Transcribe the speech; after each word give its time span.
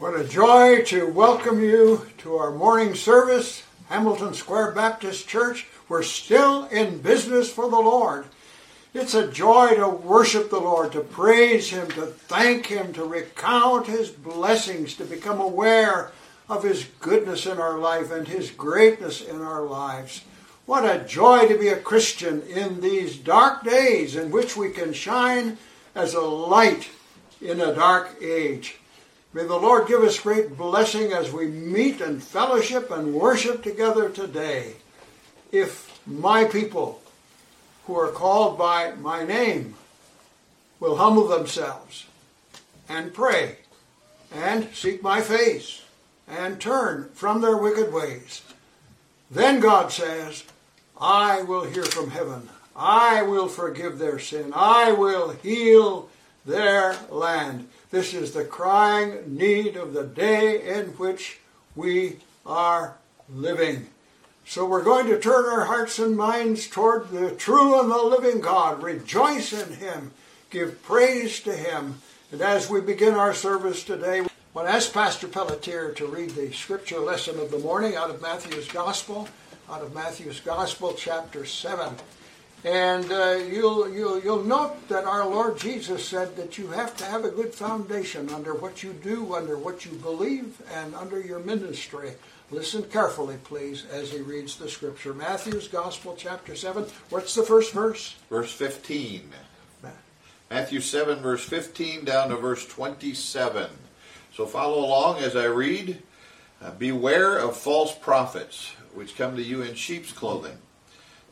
What 0.00 0.18
a 0.18 0.24
joy 0.24 0.82
to 0.86 1.06
welcome 1.06 1.62
you 1.62 2.04
to 2.18 2.34
our 2.34 2.50
morning 2.50 2.96
service, 2.96 3.62
Hamilton 3.88 4.34
Square 4.34 4.72
Baptist 4.72 5.28
Church. 5.28 5.68
We're 5.88 6.02
still 6.02 6.64
in 6.64 6.98
business 6.98 7.48
for 7.48 7.70
the 7.70 7.78
Lord. 7.78 8.24
It's 8.92 9.14
a 9.14 9.30
joy 9.30 9.76
to 9.76 9.88
worship 9.88 10.50
the 10.50 10.58
Lord, 10.58 10.90
to 10.92 11.00
praise 11.00 11.70
Him, 11.70 11.86
to 11.92 12.06
thank 12.06 12.66
Him, 12.66 12.92
to 12.94 13.04
recount 13.04 13.86
His 13.86 14.10
blessings, 14.10 14.94
to 14.96 15.04
become 15.04 15.40
aware 15.40 16.10
of 16.48 16.64
His 16.64 16.86
goodness 16.98 17.46
in 17.46 17.58
our 17.58 17.78
life 17.78 18.10
and 18.10 18.26
His 18.26 18.50
greatness 18.50 19.20
in 19.20 19.40
our 19.42 19.62
lives. 19.62 20.22
What 20.66 20.84
a 20.84 21.04
joy 21.04 21.46
to 21.46 21.56
be 21.56 21.68
a 21.68 21.78
Christian 21.78 22.42
in 22.42 22.80
these 22.80 23.16
dark 23.16 23.62
days 23.62 24.16
in 24.16 24.32
which 24.32 24.56
we 24.56 24.70
can 24.70 24.92
shine 24.92 25.56
as 25.94 26.14
a 26.14 26.20
light 26.20 26.90
in 27.40 27.60
a 27.60 27.72
dark 27.72 28.20
age. 28.20 28.78
May 29.34 29.42
the 29.42 29.56
Lord 29.56 29.88
give 29.88 30.04
us 30.04 30.20
great 30.20 30.56
blessing 30.56 31.12
as 31.12 31.32
we 31.32 31.48
meet 31.48 32.00
and 32.00 32.22
fellowship 32.22 32.92
and 32.92 33.14
worship 33.14 33.64
together 33.64 34.08
today. 34.08 34.74
If 35.50 36.00
my 36.06 36.44
people 36.44 37.02
who 37.86 37.98
are 37.98 38.12
called 38.12 38.56
by 38.56 38.92
my 38.94 39.24
name 39.24 39.74
will 40.78 40.96
humble 40.96 41.26
themselves 41.26 42.06
and 42.88 43.12
pray 43.12 43.56
and 44.32 44.72
seek 44.72 45.02
my 45.02 45.20
face 45.20 45.82
and 46.28 46.60
turn 46.60 47.10
from 47.14 47.40
their 47.40 47.56
wicked 47.56 47.92
ways, 47.92 48.42
then 49.32 49.58
God 49.58 49.90
says, 49.90 50.44
I 51.00 51.42
will 51.42 51.64
hear 51.64 51.82
from 51.82 52.10
heaven. 52.10 52.50
I 52.76 53.22
will 53.22 53.48
forgive 53.48 53.98
their 53.98 54.20
sin. 54.20 54.52
I 54.54 54.92
will 54.92 55.30
heal 55.30 56.08
their 56.46 56.96
land. 57.10 57.68
This 57.94 58.12
is 58.12 58.32
the 58.32 58.44
crying 58.44 59.36
need 59.36 59.76
of 59.76 59.92
the 59.92 60.02
day 60.02 60.60
in 60.76 60.86
which 60.96 61.38
we 61.76 62.16
are 62.44 62.96
living. 63.32 63.86
So 64.44 64.66
we're 64.66 64.82
going 64.82 65.06
to 65.06 65.20
turn 65.20 65.44
our 65.44 65.66
hearts 65.66 66.00
and 66.00 66.16
minds 66.16 66.66
toward 66.66 67.10
the 67.10 67.30
true 67.30 67.78
and 67.78 67.88
the 67.88 68.02
living 68.02 68.40
God. 68.40 68.82
Rejoice 68.82 69.52
in 69.52 69.74
Him. 69.74 70.10
Give 70.50 70.82
praise 70.82 71.38
to 71.42 71.54
Him. 71.54 72.00
And 72.32 72.40
as 72.40 72.68
we 72.68 72.80
begin 72.80 73.14
our 73.14 73.32
service 73.32 73.84
today, 73.84 74.22
I 74.22 74.28
want 74.54 74.66
to 74.66 74.74
ask 74.74 74.92
Pastor 74.92 75.28
Pelletier 75.28 75.92
to 75.92 76.06
read 76.06 76.30
the 76.30 76.50
scripture 76.50 76.98
lesson 76.98 77.38
of 77.38 77.52
the 77.52 77.60
morning 77.60 77.94
out 77.94 78.10
of 78.10 78.20
Matthew's 78.20 78.66
Gospel, 78.66 79.28
out 79.70 79.82
of 79.82 79.94
Matthew's 79.94 80.40
Gospel, 80.40 80.94
chapter 80.98 81.44
7. 81.44 81.94
And 82.64 83.12
uh, 83.12 83.40
you'll, 83.50 83.92
you'll, 83.92 84.20
you'll 84.20 84.42
note 84.42 84.88
that 84.88 85.04
our 85.04 85.26
Lord 85.26 85.58
Jesus 85.58 86.02
said 86.02 86.34
that 86.36 86.56
you 86.56 86.68
have 86.68 86.96
to 86.96 87.04
have 87.04 87.26
a 87.26 87.30
good 87.30 87.54
foundation 87.54 88.30
under 88.30 88.54
what 88.54 88.82
you 88.82 88.94
do, 88.94 89.34
under 89.34 89.58
what 89.58 89.84
you 89.84 89.92
believe, 89.92 90.62
and 90.72 90.94
under 90.94 91.20
your 91.20 91.40
ministry. 91.40 92.12
Listen 92.50 92.82
carefully, 92.84 93.36
please, 93.44 93.84
as 93.92 94.12
he 94.12 94.20
reads 94.20 94.56
the 94.56 94.68
scripture. 94.68 95.12
Matthew's 95.12 95.68
Gospel, 95.68 96.14
chapter 96.16 96.56
7. 96.56 96.86
What's 97.10 97.34
the 97.34 97.42
first 97.42 97.72
verse? 97.72 98.16
Verse 98.30 98.52
15. 98.52 99.30
Matthew 100.50 100.80
7, 100.80 101.18
verse 101.18 101.42
15 101.42 102.04
down 102.04 102.28
to 102.28 102.36
verse 102.36 102.64
27. 102.66 103.68
So 104.34 104.46
follow 104.46 104.84
along 104.84 105.18
as 105.18 105.36
I 105.36 105.46
read. 105.46 106.02
Uh, 106.62 106.70
Beware 106.70 107.36
of 107.36 107.56
false 107.56 107.94
prophets, 107.94 108.70
which 108.94 109.16
come 109.16 109.36
to 109.36 109.42
you 109.42 109.62
in 109.62 109.74
sheep's 109.74 110.12
clothing, 110.12 110.58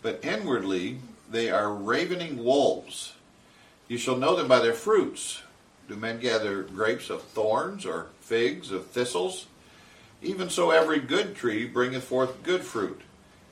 but 0.02 0.24
inwardly 0.24 0.98
they 1.32 1.50
are 1.50 1.72
ravening 1.72 2.44
wolves. 2.44 3.14
You 3.88 3.98
shall 3.98 4.16
know 4.16 4.36
them 4.36 4.48
by 4.48 4.60
their 4.60 4.74
fruits. 4.74 5.42
Do 5.88 5.96
men 5.96 6.20
gather 6.20 6.62
grapes 6.62 7.10
of 7.10 7.22
thorns 7.22 7.84
or 7.84 8.08
figs 8.20 8.70
of 8.70 8.86
thistles? 8.86 9.46
Even 10.22 10.50
so, 10.50 10.70
every 10.70 11.00
good 11.00 11.34
tree 11.34 11.66
bringeth 11.66 12.04
forth 12.04 12.42
good 12.42 12.62
fruit, 12.62 13.00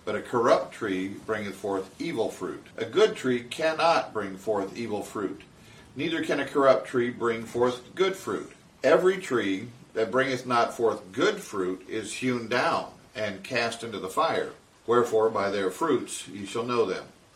but 0.05 0.15
a 0.15 0.23
corrupt 0.23 0.73
tree 0.73 1.09
bringeth 1.09 1.57
forth 1.57 1.91
evil 1.99 2.31
fruit. 2.31 2.65
A 2.77 2.85
good 2.85 3.17
tree 3.17 3.41
cannot 3.41 4.13
bring 4.13 4.37
forth 4.37 4.77
evil 4.77 5.03
fruit, 5.03 5.43
neither 5.97 6.23
can 6.23 6.39
a 6.39 6.47
corrupt 6.47 6.87
tree 6.87 7.11
bring 7.11 7.43
forth 7.45 7.95
good 7.95 8.15
fruit. 8.15 8.53
Every 8.85 9.19
tree 9.19 9.69
that 9.95 10.13
bringeth 10.13 10.47
not 10.47 10.77
forth 10.77 11.13
good 11.13 11.41
fruit 11.41 11.85
is 11.89 12.15
hewn 12.15 12.47
down 12.49 12.93
and 13.17 13.43
cast 13.43 13.83
into 13.83 13.99
the 13.99 14.09
fire. 14.09 14.53
Wherefore, 14.87 15.29
by 15.29 15.51
their 15.51 15.71
fruits 15.71 16.29
ye 16.29 16.47
shall 16.47 16.65
know 16.65 16.85
them. 16.85 17.05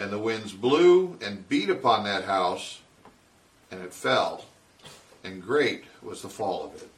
and 0.00 0.10
the 0.10 0.18
winds 0.18 0.52
blew 0.52 1.18
and 1.20 1.48
beat 1.48 1.68
upon 1.68 2.04
that 2.04 2.24
house, 2.24 2.80
and 3.70 3.82
it 3.82 3.92
fell, 3.92 4.46
and 5.22 5.42
great 5.42 5.84
was 6.02 6.22
the 6.22 6.28
fall 6.28 6.64
of 6.64 6.82
it. 6.82 6.88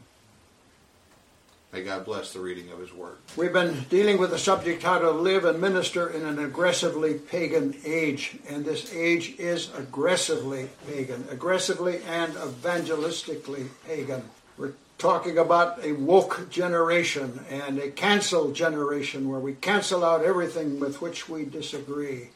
May 1.72 1.82
God 1.82 2.04
bless 2.04 2.32
the 2.32 2.38
reading 2.38 2.70
of 2.70 2.78
His 2.78 2.92
Word. 2.92 3.16
We've 3.34 3.52
been 3.52 3.86
dealing 3.88 4.18
with 4.18 4.30
the 4.30 4.38
subject 4.38 4.82
how 4.82 4.98
to 4.98 5.10
live 5.10 5.46
and 5.46 5.58
minister 5.60 6.08
in 6.10 6.24
an 6.24 6.38
aggressively 6.38 7.14
pagan 7.14 7.74
age, 7.84 8.36
and 8.48 8.64
this 8.64 8.94
age 8.94 9.34
is 9.38 9.70
aggressively 9.74 10.68
pagan, 10.86 11.24
aggressively 11.30 12.02
and 12.06 12.34
evangelistically 12.34 13.68
pagan. 13.86 14.22
We're 14.58 14.74
talking 14.98 15.38
about 15.38 15.82
a 15.82 15.92
woke 15.92 16.50
generation 16.50 17.40
and 17.48 17.78
a 17.78 17.90
cancel 17.90 18.52
generation 18.52 19.28
where 19.28 19.40
we 19.40 19.54
cancel 19.54 20.04
out 20.04 20.24
everything 20.24 20.78
with 20.78 21.00
which 21.00 21.28
we 21.28 21.46
disagree. 21.46 22.28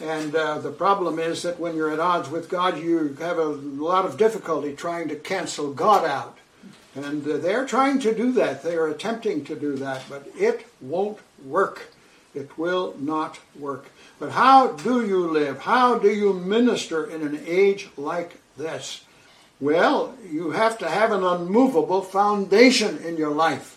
And 0.00 0.34
uh, 0.34 0.58
the 0.58 0.70
problem 0.70 1.18
is 1.18 1.42
that 1.42 1.58
when 1.58 1.74
you're 1.74 1.92
at 1.92 2.00
odds 2.00 2.28
with 2.28 2.48
God, 2.48 2.78
you 2.78 3.14
have 3.20 3.38
a 3.38 3.44
lot 3.44 4.04
of 4.04 4.18
difficulty 4.18 4.74
trying 4.74 5.08
to 5.08 5.16
cancel 5.16 5.72
God 5.72 6.04
out. 6.04 6.38
And 6.94 7.26
uh, 7.26 7.38
they're 7.38 7.66
trying 7.66 7.98
to 8.00 8.14
do 8.14 8.32
that. 8.32 8.62
They 8.62 8.76
are 8.76 8.88
attempting 8.88 9.44
to 9.46 9.54
do 9.54 9.76
that, 9.76 10.02
but 10.08 10.28
it 10.36 10.66
won't 10.80 11.18
work. 11.44 11.92
It 12.34 12.58
will 12.58 12.94
not 12.98 13.38
work. 13.58 13.90
But 14.18 14.32
how 14.32 14.72
do 14.72 15.06
you 15.06 15.30
live? 15.30 15.60
How 15.60 15.98
do 15.98 16.10
you 16.10 16.34
minister 16.34 17.04
in 17.04 17.22
an 17.22 17.42
age 17.46 17.88
like 17.96 18.38
this? 18.56 19.02
Well, 19.60 20.14
you 20.30 20.50
have 20.50 20.76
to 20.78 20.88
have 20.88 21.12
an 21.12 21.24
unmovable 21.24 22.02
foundation 22.02 22.98
in 22.98 23.16
your 23.16 23.30
life. 23.30 23.75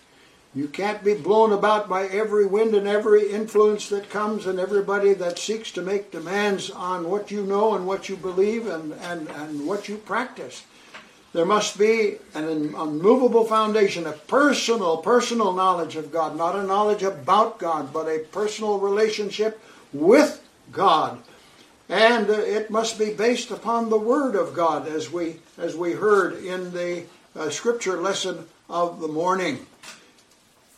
You 0.55 0.67
can't 0.67 1.03
be 1.03 1.13
blown 1.13 1.51
about 1.51 1.87
by 1.87 2.07
every 2.07 2.45
wind 2.45 2.73
and 2.73 2.87
every 2.87 3.31
influence 3.31 3.87
that 3.89 4.09
comes 4.09 4.47
and 4.47 4.59
everybody 4.59 5.13
that 5.13 5.37
seeks 5.37 5.71
to 5.73 5.81
make 5.81 6.11
demands 6.11 6.71
on 6.71 7.09
what 7.09 7.29
you 7.29 7.43
know 7.45 7.75
and 7.75 7.85
what 7.85 8.09
you 8.09 8.15
believe 8.15 8.65
and, 8.65 8.93
and, 8.93 9.27
and 9.29 9.67
what 9.67 9.87
you 9.87 9.97
practice. 9.97 10.63
There 11.33 11.45
must 11.45 11.77
be 11.77 12.17
an 12.33 12.73
unmovable 12.75 13.45
foundation, 13.45 14.07
a 14.07 14.13
personal, 14.13 14.97
personal 14.97 15.53
knowledge 15.53 15.95
of 15.95 16.11
God, 16.11 16.35
not 16.35 16.55
a 16.55 16.63
knowledge 16.63 17.03
about 17.03 17.59
God, 17.59 17.93
but 17.93 18.07
a 18.07 18.25
personal 18.31 18.79
relationship 18.79 19.61
with 19.93 20.43
God. 20.71 21.19
And 21.87 22.29
uh, 22.29 22.33
it 22.33 22.71
must 22.71 22.97
be 22.97 23.13
based 23.13 23.51
upon 23.51 23.89
the 23.89 23.97
Word 23.97 24.35
of 24.35 24.55
God, 24.55 24.87
as 24.87 25.11
we, 25.11 25.37
as 25.59 25.75
we 25.75 25.91
heard 25.91 26.43
in 26.43 26.71
the 26.71 27.03
uh, 27.35 27.51
scripture 27.51 28.01
lesson 28.01 28.47
of 28.67 28.99
the 28.99 29.07
morning. 29.07 29.67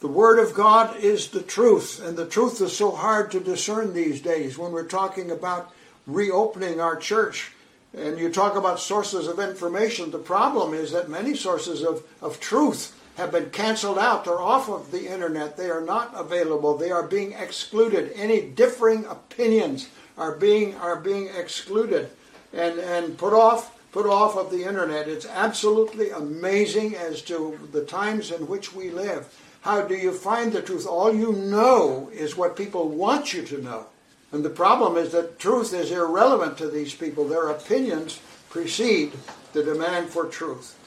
The 0.02 0.08
Word 0.08 0.40
of 0.40 0.56
God 0.56 0.98
is 0.98 1.28
the 1.28 1.44
truth, 1.44 2.02
and 2.04 2.18
the 2.18 2.26
truth 2.26 2.60
is 2.60 2.76
so 2.76 2.90
hard 2.90 3.30
to 3.32 3.40
discern 3.40 3.94
these 3.94 4.20
days 4.20 4.58
when 4.58 4.72
we're 4.72 4.88
talking 4.88 5.30
about 5.30 5.72
reopening 6.08 6.82
our 6.82 6.96
church. 6.96 7.52
And 7.96 8.18
you 8.18 8.32
talk 8.32 8.56
about 8.56 8.80
sources 8.80 9.28
of 9.28 9.40
information. 9.40 10.10
The 10.10 10.18
problem 10.18 10.74
is 10.74 10.92
that 10.92 11.08
many 11.08 11.36
sources 11.36 11.84
of, 11.84 12.04
of 12.20 12.40
truth 12.40 13.00
have 13.18 13.32
been 13.32 13.52
canceled 13.52 14.00
out. 14.00 14.26
They're 14.26 14.42
off 14.42 14.70
of 14.70 14.90
the 14.90 15.08
internet. 15.08 15.56
They 15.56 15.70
are 15.70 15.86
not 15.86 16.12
available. 16.16 16.76
They 16.76 16.90
are 16.90 17.04
being 17.04 17.34
excluded. 17.34 18.12
Any 18.16 18.42
differing 18.42 19.06
opinions 19.06 19.88
are 20.18 20.36
being 20.36 20.76
are 20.78 20.96
being 20.96 21.28
excluded 21.28 22.10
and, 22.54 22.80
and 22.80 23.20
put 23.20 23.34
off 23.34 23.78
put 23.92 24.08
off 24.08 24.36
of 24.36 24.50
the 24.50 24.64
internet. 24.64 25.08
It's 25.08 25.28
absolutely 25.28 26.10
amazing 26.10 26.96
as 26.96 27.22
to 27.24 27.60
the 27.72 27.86
times 27.86 28.32
in 28.32 28.48
which 28.48 28.74
we 28.74 28.90
live. 28.90 29.32
How 29.62 29.84
do 29.84 29.96
you 29.96 30.12
find 30.12 30.52
the 30.52 30.62
truth? 30.62 30.88
All 30.88 31.14
you 31.14 31.34
know 31.34 32.10
is 32.14 32.36
what 32.36 32.56
people 32.56 32.90
want 32.90 33.34
you 33.34 33.44
to 33.44 33.62
know. 33.62 33.86
And 34.32 34.44
the 34.44 34.50
problem 34.50 34.98
is 34.98 35.12
that 35.12 35.40
truth 35.40 35.74
is 35.74 35.92
irrelevant 35.92 36.58
to 36.58 36.68
these 36.68 36.96
people. 36.96 37.28
Their 37.28 37.50
opinions 37.50 38.20
precede 38.50 39.14
the 39.54 39.64
demand 39.64 40.10
for 40.10 40.26
truth. 40.26 40.78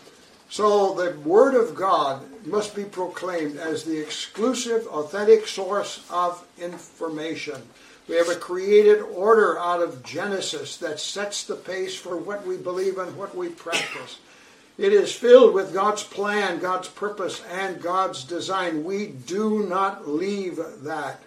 So 0.51 0.95
the 0.95 1.19
Word 1.21 1.55
of 1.55 1.75
God 1.75 2.23
must 2.47 2.75
be 2.75 2.85
proclaimed 2.85 3.57
as 3.57 3.85
the 3.85 4.01
exclusive, 4.01 4.87
authentic 4.89 5.47
source 5.47 6.05
of 6.11 6.45
information. 6.59 7.63
We 8.09 8.17
have 8.17 8.29
a 8.29 8.35
created 8.35 9.01
order 9.01 9.59
out 9.59 9.83
of 9.83 10.03
Genesis 10.03 10.77
that 10.79 11.01
sets 11.01 11.45
the 11.45 11.57
pace 11.57 11.97
for 11.97 12.17
what 12.17 12.47
we 12.47 12.57
believe 12.57 12.99
and 12.99 13.17
what 13.17 13.35
we 13.35 13.49
practice. 13.49 14.19
It 14.77 14.93
is 14.93 15.13
filled 15.15 15.55
with 15.55 15.73
God's 15.73 16.03
plan, 16.03 16.59
God's 16.59 16.89
purpose, 16.89 17.43
and 17.51 17.81
God's 17.81 18.25
design. 18.25 18.83
We 18.83 19.07
do 19.07 19.65
not 19.67 20.09
leave 20.09 20.59
that. 20.83 21.21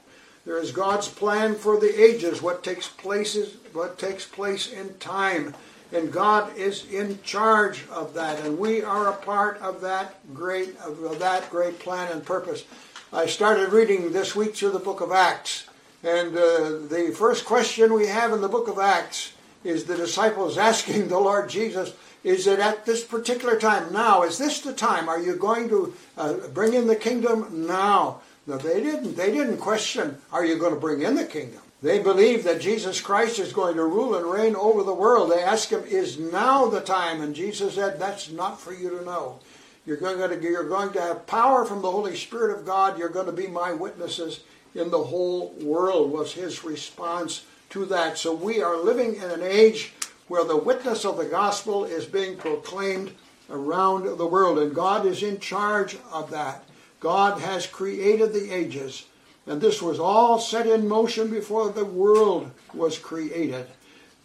There 0.45 0.57
is 0.57 0.71
God's 0.71 1.07
plan 1.07 1.55
for 1.55 1.79
the 1.79 2.01
ages, 2.01 2.41
what 2.41 2.63
takes 2.63 2.87
place 2.87 3.35
is 3.35 3.55
what 3.73 3.99
takes 3.99 4.25
place 4.25 4.71
in 4.71 4.93
time. 4.95 5.53
And 5.91 6.11
God 6.11 6.57
is 6.57 6.85
in 6.91 7.21
charge 7.21 7.85
of 7.89 8.13
that, 8.13 8.43
and 8.43 8.57
we 8.57 8.81
are 8.81 9.07
a 9.07 9.15
part 9.15 9.61
of 9.61 9.79
that 9.81 10.15
great 10.33 10.77
of 10.79 11.19
that 11.19 11.49
great 11.49 11.79
plan 11.79 12.11
and 12.11 12.25
purpose. 12.25 12.65
I 13.13 13.25
started 13.25 13.71
reading 13.71 14.11
this 14.11 14.35
week 14.35 14.55
through 14.55 14.71
the 14.71 14.79
book 14.79 14.99
of 14.99 15.13
Acts, 15.13 15.67
and 16.03 16.35
uh, 16.35 16.87
the 16.89 17.13
first 17.17 17.45
question 17.45 17.93
we 17.93 18.07
have 18.07 18.33
in 18.33 18.41
the 18.41 18.49
book 18.49 18.67
of 18.67 18.79
Acts 18.79 19.31
is 19.63 19.85
the 19.85 19.95
disciples 19.95 20.57
asking 20.69 21.07
the 21.07 21.19
Lord 21.19 21.49
Jesus, 21.49 21.93
Is 22.27 22.45
it 22.45 22.59
at 22.59 22.85
this 22.85 23.05
particular 23.05 23.57
time 23.57 23.93
now? 23.93 24.23
Is 24.23 24.37
this 24.37 24.59
the 24.59 24.73
time? 24.73 25.07
Are 25.07 25.21
you 25.21 25.37
going 25.37 25.69
to 25.69 25.93
uh, 26.17 26.33
bring 26.53 26.73
in 26.73 26.87
the 26.87 26.95
kingdom 26.95 27.65
now? 27.65 28.19
No, 28.45 28.57
they 28.57 28.83
didn't. 28.83 29.15
They 29.15 29.31
didn't 29.31 29.59
question, 29.59 30.17
Are 30.33 30.45
you 30.45 30.57
going 30.57 30.73
to 30.73 30.79
bring 30.79 31.01
in 31.03 31.15
the 31.15 31.23
kingdom? 31.23 31.61
They 31.81 31.99
believe 31.99 32.43
that 32.43 32.59
Jesus 32.59 32.99
Christ 32.99 33.39
is 33.39 33.53
going 33.53 33.77
to 33.77 33.85
rule 33.85 34.13
and 34.13 34.25
reign 34.25 34.57
over 34.57 34.83
the 34.83 34.93
world. 34.93 35.31
They 35.31 35.41
ask 35.41 35.69
him, 35.69 35.85
Is 35.85 36.19
now 36.19 36.67
the 36.67 36.81
time? 36.81 37.21
And 37.21 37.33
Jesus 37.33 37.75
said, 37.75 37.97
That's 37.97 38.29
not 38.29 38.59
for 38.59 38.73
you 38.73 38.89
to 38.89 39.05
know. 39.05 39.39
You're 39.85 39.95
going 39.95 40.29
to, 40.29 40.41
you're 40.43 40.67
going 40.67 40.91
to 40.93 41.01
have 41.01 41.27
power 41.27 41.63
from 41.63 41.81
the 41.81 41.91
Holy 41.91 42.17
Spirit 42.17 42.59
of 42.59 42.65
God. 42.65 42.99
You're 42.99 43.07
going 43.07 43.27
to 43.27 43.31
be 43.31 43.47
my 43.47 43.71
witnesses 43.71 44.41
in 44.75 44.91
the 44.91 45.03
whole 45.05 45.53
world, 45.61 46.11
was 46.11 46.33
his 46.33 46.65
response 46.65 47.45
to 47.69 47.85
that. 47.85 48.17
So 48.17 48.33
we 48.33 48.61
are 48.61 48.75
living 48.75 49.15
in 49.15 49.31
an 49.31 49.43
age 49.43 49.93
where 50.27 50.43
the 50.43 50.57
witness 50.57 51.05
of 51.05 51.17
the 51.17 51.25
gospel 51.25 51.85
is 51.85 52.05
being 52.05 52.37
proclaimed 52.37 53.11
around 53.49 54.17
the 54.17 54.27
world, 54.27 54.59
and 54.59 54.75
God 54.75 55.05
is 55.05 55.23
in 55.23 55.39
charge 55.39 55.97
of 56.11 56.31
that. 56.31 56.63
God 56.99 57.39
has 57.41 57.67
created 57.67 58.33
the 58.33 58.51
ages, 58.51 59.05
and 59.45 59.61
this 59.61 59.81
was 59.81 59.99
all 59.99 60.39
set 60.39 60.67
in 60.67 60.87
motion 60.87 61.29
before 61.29 61.69
the 61.69 61.85
world 61.85 62.51
was 62.73 62.97
created, 62.97 63.67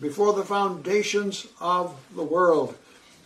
before 0.00 0.32
the 0.32 0.44
foundations 0.44 1.46
of 1.60 1.94
the 2.14 2.25
world. 2.25 2.76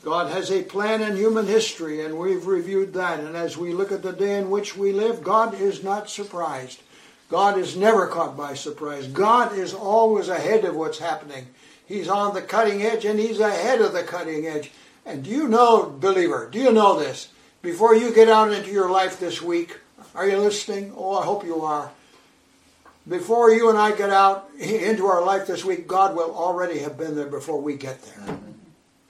God 0.02 0.30
has 0.30 0.52
a 0.52 0.62
plan 0.62 1.02
in 1.02 1.16
human 1.16 1.46
history, 1.46 2.04
and 2.04 2.16
we've 2.16 2.46
reviewed 2.46 2.92
that. 2.92 3.18
And 3.18 3.36
as 3.36 3.56
we 3.56 3.72
look 3.72 3.90
at 3.90 4.02
the 4.02 4.12
day 4.12 4.38
in 4.38 4.50
which 4.50 4.76
we 4.76 4.92
live, 4.92 5.24
God 5.24 5.60
is 5.60 5.82
not 5.82 6.08
surprised. 6.08 6.80
God 7.28 7.58
is 7.58 7.76
never 7.76 8.06
caught 8.06 8.36
by 8.36 8.54
surprise. 8.54 9.08
God 9.08 9.58
is 9.58 9.74
always 9.74 10.28
ahead 10.28 10.64
of 10.64 10.76
what's 10.76 11.00
happening. 11.00 11.48
He's 11.86 12.08
on 12.08 12.34
the 12.34 12.42
cutting 12.42 12.82
edge 12.82 13.04
and 13.04 13.18
he's 13.18 13.40
ahead 13.40 13.80
of 13.80 13.92
the 13.92 14.02
cutting 14.02 14.46
edge. 14.46 14.70
And 15.04 15.22
do 15.22 15.30
you 15.30 15.48
know, 15.48 15.88
believer, 15.88 16.48
do 16.50 16.58
you 16.58 16.72
know 16.72 16.98
this? 16.98 17.28
Before 17.62 17.94
you 17.94 18.14
get 18.14 18.28
out 18.28 18.52
into 18.52 18.70
your 18.70 18.90
life 18.90 19.18
this 19.18 19.40
week, 19.40 19.78
are 20.14 20.28
you 20.28 20.38
listening? 20.38 20.92
Oh, 20.96 21.18
I 21.18 21.24
hope 21.24 21.44
you 21.44 21.62
are. 21.62 21.90
Before 23.08 23.50
you 23.50 23.70
and 23.70 23.78
I 23.78 23.94
get 23.94 24.10
out 24.10 24.50
into 24.58 25.06
our 25.06 25.24
life 25.24 25.46
this 25.46 25.64
week, 25.64 25.86
God 25.86 26.16
will 26.16 26.34
already 26.34 26.80
have 26.80 26.98
been 26.98 27.14
there 27.14 27.26
before 27.26 27.60
we 27.60 27.76
get 27.76 28.02
there. 28.02 28.36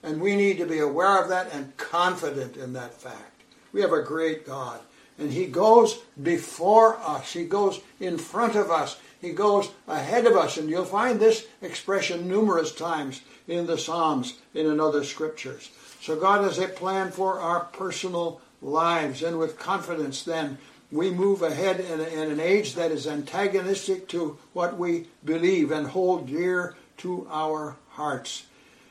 And 0.03 0.21
we 0.21 0.35
need 0.35 0.59
to 0.59 0.65
be 0.65 0.79
aware 0.79 1.21
of 1.21 1.29
that 1.29 1.51
and 1.51 1.75
confident 1.77 2.57
in 2.57 2.73
that 2.73 2.93
fact. 2.93 3.41
We 3.73 3.81
have 3.81 3.91
a 3.91 4.03
great 4.03 4.45
God 4.45 4.79
and 5.19 5.31
he 5.31 5.45
goes 5.47 5.99
before 6.21 6.97
us. 6.97 7.33
He 7.33 7.45
goes 7.45 7.79
in 7.99 8.17
front 8.17 8.55
of 8.55 8.69
us. 8.69 8.99
He 9.19 9.31
goes 9.31 9.71
ahead 9.87 10.25
of 10.25 10.35
us. 10.35 10.57
And 10.57 10.69
you'll 10.69 10.85
find 10.85 11.19
this 11.19 11.47
expression 11.61 12.27
numerous 12.27 12.73
times 12.73 13.21
in 13.47 13.65
the 13.65 13.77
Psalms 13.77 14.35
in 14.53 14.79
other 14.79 15.03
scriptures. 15.03 15.71
So 16.01 16.15
God 16.15 16.43
has 16.43 16.59
a 16.59 16.67
plan 16.67 17.11
for 17.11 17.39
our 17.39 17.61
personal 17.65 18.41
lives. 18.61 19.23
And 19.23 19.39
with 19.39 19.59
confidence, 19.59 20.23
then, 20.23 20.57
we 20.91 21.09
move 21.09 21.41
ahead 21.41 21.79
in, 21.79 21.99
in 21.99 22.31
an 22.31 22.39
age 22.39 22.75
that 22.75 22.91
is 22.91 23.07
antagonistic 23.07 24.07
to 24.09 24.37
what 24.53 24.77
we 24.77 25.07
believe 25.25 25.71
and 25.71 25.87
hold 25.87 26.27
dear 26.27 26.75
to 26.97 27.27
our 27.29 27.75
hearts. 27.89 28.45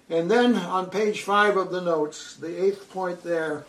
And 0.09 0.31
then 0.31 0.55
on 0.57 0.91
page 0.91 1.23
five 1.23 1.57
of 1.57 1.71
the 1.71 1.81
notes, 1.81 2.37
the 2.37 2.65
eighth 2.65 2.91
point 2.91 3.23
there, 3.25 3.65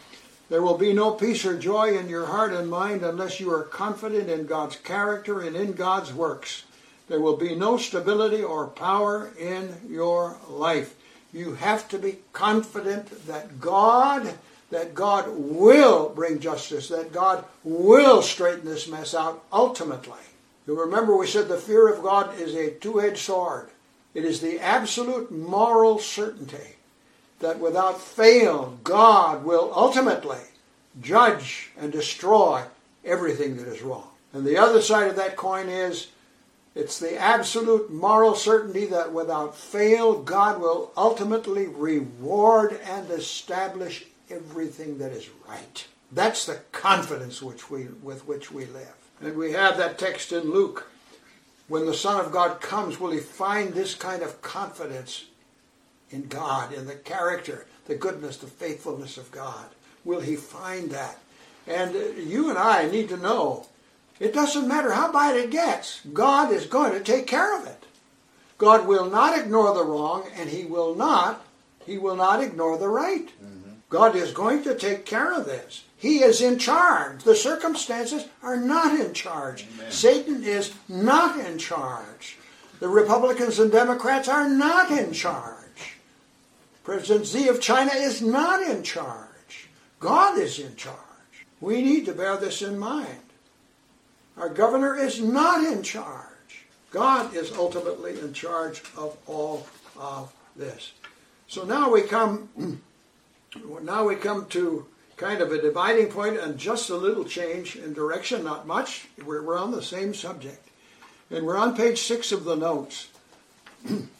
there 0.50 0.62
will 0.62 0.78
be 0.78 0.94
no 0.94 1.12
peace 1.12 1.46
or 1.46 1.58
joy 1.58 1.98
in 1.98 2.08
your 2.08 2.28
heart 2.28 2.54
and 2.54 2.70
mind 2.70 3.04
unless 3.04 3.40
you 3.40 3.52
are 3.52 3.64
confident 3.64 4.30
in 4.30 4.46
God's 4.46 4.78
character 4.78 5.42
and 5.42 5.56
in 5.56 5.74
God's 5.74 6.14
works. 6.14 6.64
There 7.10 7.20
will 7.20 7.38
be 7.38 7.56
no 7.56 7.78
stability 7.78 8.44
or 8.44 8.68
power 8.68 9.32
in 9.38 9.76
your 9.90 10.38
life. 10.50 10.96
You 11.34 11.56
have 11.56 11.90
to 11.90 12.00
be 12.00 12.20
confident 12.34 13.28
that 13.28 13.60
God 13.60 14.36
that 14.70 14.94
God 14.94 15.30
will 15.30 16.10
bring 16.10 16.40
justice, 16.40 16.90
that 16.90 17.14
God 17.14 17.46
will 17.64 18.22
straighten 18.22 18.66
this 18.66 18.90
mess 18.90 19.14
out 19.14 19.44
ultimately. 19.52 20.20
You 20.68 20.78
remember 20.78 21.16
we 21.16 21.26
said 21.26 21.48
the 21.48 21.58
fear 21.58 21.88
of 21.88 22.04
God 22.04 22.38
is 22.38 22.54
a 22.54 22.72
two-edged 22.72 23.18
sword. 23.18 23.70
It 24.14 24.26
is 24.26 24.42
the 24.42 24.60
absolute 24.60 25.32
moral 25.32 26.00
certainty 26.00 26.77
that 27.40 27.60
without 27.60 28.02
fail, 28.02 28.78
God 28.84 29.44
will 29.44 29.72
ultimately 29.76 30.40
judge 31.02 31.72
and 31.78 31.92
destroy 31.92 32.64
everything 33.06 33.58
that 33.58 33.68
is 33.68 33.82
wrong. 33.82 34.10
And 34.34 34.46
the 34.46 34.58
other 34.58 34.82
side 34.82 35.08
of 35.08 35.16
that 35.16 35.36
coin 35.36 35.70
is 35.70 36.08
it's 36.76 37.00
the 37.00 37.18
absolute 37.18 37.92
moral 37.92 38.36
certainty 38.36 38.86
that 38.86 39.12
without 39.12 39.56
fail, 39.56 40.22
God 40.22 40.62
will 40.62 40.92
ultimately 40.96 41.68
reward 41.68 42.80
and 42.86 43.10
establish 43.10 44.06
everything 44.30 44.98
that 45.00 45.12
is 45.12 45.30
right. 45.48 45.88
That's 46.12 46.46
the 46.46 46.60
confidence 46.72 47.42
which 47.42 47.70
we, 47.70 47.86
with 48.04 48.28
which 48.28 48.52
we 48.52 48.66
live. 48.66 48.96
And 49.22 49.36
we 49.36 49.54
have 49.54 49.78
that 49.78 49.98
text 49.98 50.32
in 50.32 50.52
Luke. 50.52 50.90
When 51.68 51.86
the 51.86 51.94
Son 51.94 52.24
of 52.24 52.32
God 52.32 52.62
comes, 52.62 53.00
will 53.00 53.12
he 53.12 53.20
find 53.20 53.74
this 53.74 53.96
kind 53.96 54.22
of 54.22 54.42
confidence 54.42 55.26
in 56.12 56.28
God, 56.28 56.74
in 56.74 56.86
the 56.86 56.96
character, 56.96 57.66
the 57.86 57.96
goodness, 57.96 58.38
the 58.38 58.48
faithfulness 58.48 59.18
of 59.18 59.32
God? 59.32 59.66
Will 60.06 60.22
he 60.22 60.36
find 60.36 60.92
that? 60.92 61.20
And 61.68 61.94
you 62.18 62.50
and 62.50 62.58
I 62.58 62.90
need 62.90 63.10
to 63.10 63.18
know 63.18 63.68
it 64.20 64.34
doesn't 64.34 64.68
matter 64.68 64.94
how 64.94 65.12
bad 65.12 65.36
it 65.36 65.52
gets, 65.52 66.02
God 66.14 66.52
is 66.52 66.66
going 66.66 66.94
to 66.94 67.02
take 67.02 67.28
care 67.28 67.60
of 67.60 67.68
it. 67.68 67.84
God 68.58 68.88
will 68.88 69.10
not 69.10 69.38
ignore 69.38 69.74
the 69.74 69.86
wrong, 69.86 70.28
and 70.36 70.50
he 70.50 70.66
will 70.66 70.96
not, 70.96 71.46
he 71.86 71.98
will 71.98 72.16
not 72.16 72.42
ignore 72.42 72.78
the 72.78 72.90
right. 72.90 73.28
Mm-hmm. 73.28 73.72
God 73.90 74.16
is 74.16 74.32
going 74.34 74.64
to 74.64 74.76
take 74.76 75.06
care 75.06 75.34
of 75.34 75.46
this. 75.46 75.84
He 75.96 76.20
is 76.20 76.42
in 76.42 76.58
charge. 76.58 77.24
The 77.24 77.36
circumstances 77.36 78.26
are 78.42 78.58
not 78.58 79.00
in 79.00 79.14
charge. 79.14 79.66
Amen. 79.76 79.92
Satan 79.92 80.44
is 80.44 80.74
not 80.90 81.40
in 81.40 81.58
charge. 81.58 82.38
The 82.80 82.88
Republicans 82.88 83.60
and 83.60 83.72
Democrats 83.72 84.28
are 84.28 84.50
not 84.50 84.92
in 84.92 85.14
charge. 85.14 85.57
President 86.88 87.28
Xi 87.28 87.50
of 87.50 87.60
China 87.60 87.92
is 87.94 88.22
not 88.22 88.62
in 88.62 88.82
charge. 88.82 89.68
God 90.00 90.40
is 90.40 90.58
in 90.58 90.74
charge. 90.78 90.96
We 91.60 91.82
need 91.82 92.06
to 92.06 92.14
bear 92.14 92.38
this 92.38 92.62
in 92.62 92.80
mind. 92.80 93.24
Our 94.38 94.48
governor 94.48 94.96
is 94.96 95.22
not 95.22 95.66
in 95.66 95.84
charge. 95.84 96.64
God 96.92 97.36
is 97.36 97.52
ultimately 97.52 98.18
in 98.18 98.32
charge 98.32 98.84
of 98.96 99.18
all 99.28 99.68
of 100.00 100.34
this. 100.56 100.94
So 101.50 101.66
now 101.66 101.92
we 101.92 102.04
come 102.04 102.48
now 103.82 104.08
we 104.08 104.16
come 104.16 104.46
to 104.46 104.86
kind 105.18 105.42
of 105.42 105.52
a 105.52 105.62
dividing 105.62 106.08
point 106.08 106.38
and 106.38 106.58
just 106.58 106.90
a 106.90 106.96
little 106.96 107.26
change 107.26 107.76
in 107.76 107.92
direction, 107.92 108.46
not 108.46 108.66
much. 108.66 109.10
We're, 109.26 109.42
we're 109.42 109.60
on 109.60 109.72
the 109.72 109.84
same 109.84 110.14
subject. 110.14 110.66
And 111.32 111.46
we're 111.46 111.58
on 111.58 111.76
page 111.76 112.00
six 112.00 112.32
of 112.32 112.46
the 112.46 112.56
notes. 112.56 113.10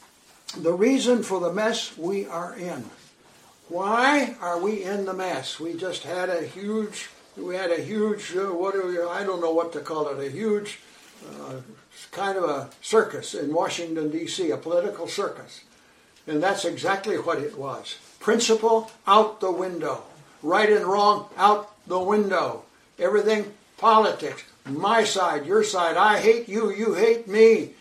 the 0.56 0.74
reason 0.74 1.24
for 1.24 1.40
the 1.40 1.52
mess 1.52 1.98
we 1.98 2.26
are 2.26 2.56
in. 2.56 2.86
Why 3.70 4.36
are 4.40 4.60
we 4.60 4.84
in 4.84 5.06
the 5.06 5.14
mess? 5.14 5.60
We 5.60 5.74
just 5.74 6.04
had 6.04 6.30
a 6.30 6.46
huge 6.46 7.10
we 7.38 7.56
had 7.56 7.72
a 7.72 7.82
huge, 7.82 8.36
uh, 8.36 8.46
what 8.48 8.74
do 8.74 8.88
we, 8.88 9.00
I 9.00 9.24
don't 9.24 9.42
know 9.42 9.54
what 9.54 9.72
to 9.74 9.80
call 9.80 10.08
it, 10.10 10.26
a 10.26 10.30
huge 10.30 10.80
uh, 11.28 11.58
kind 12.12 12.38
of 12.38 12.44
a 12.46 12.70
circus 12.82 13.34
in 13.34 13.54
Washington, 13.54 14.10
D.C., 14.10 14.50
a 14.50 14.58
political 14.58 15.08
circus. 15.08 15.62
And 16.26 16.42
that's 16.42 16.66
exactly 16.66 17.16
what 17.18 17.40
it 17.40 17.58
was. 17.58 17.98
Principle 18.20 18.92
out 19.06 19.40
the 19.40 19.52
window. 19.52 20.04
Right 20.42 20.72
and 20.72 20.86
wrong 20.86 21.30
out 21.38 21.72
the 21.88 22.00
window. 22.00 22.64
Everything 23.00 23.54
politics. 23.78 24.44
My 24.66 25.04
side, 25.04 25.46
your 25.46 25.64
side. 25.64 25.96
I 25.96 26.20
hate 26.20 26.50
you, 26.50 26.72
you 26.72 26.96
hate 26.96 27.28
me. 27.28 27.72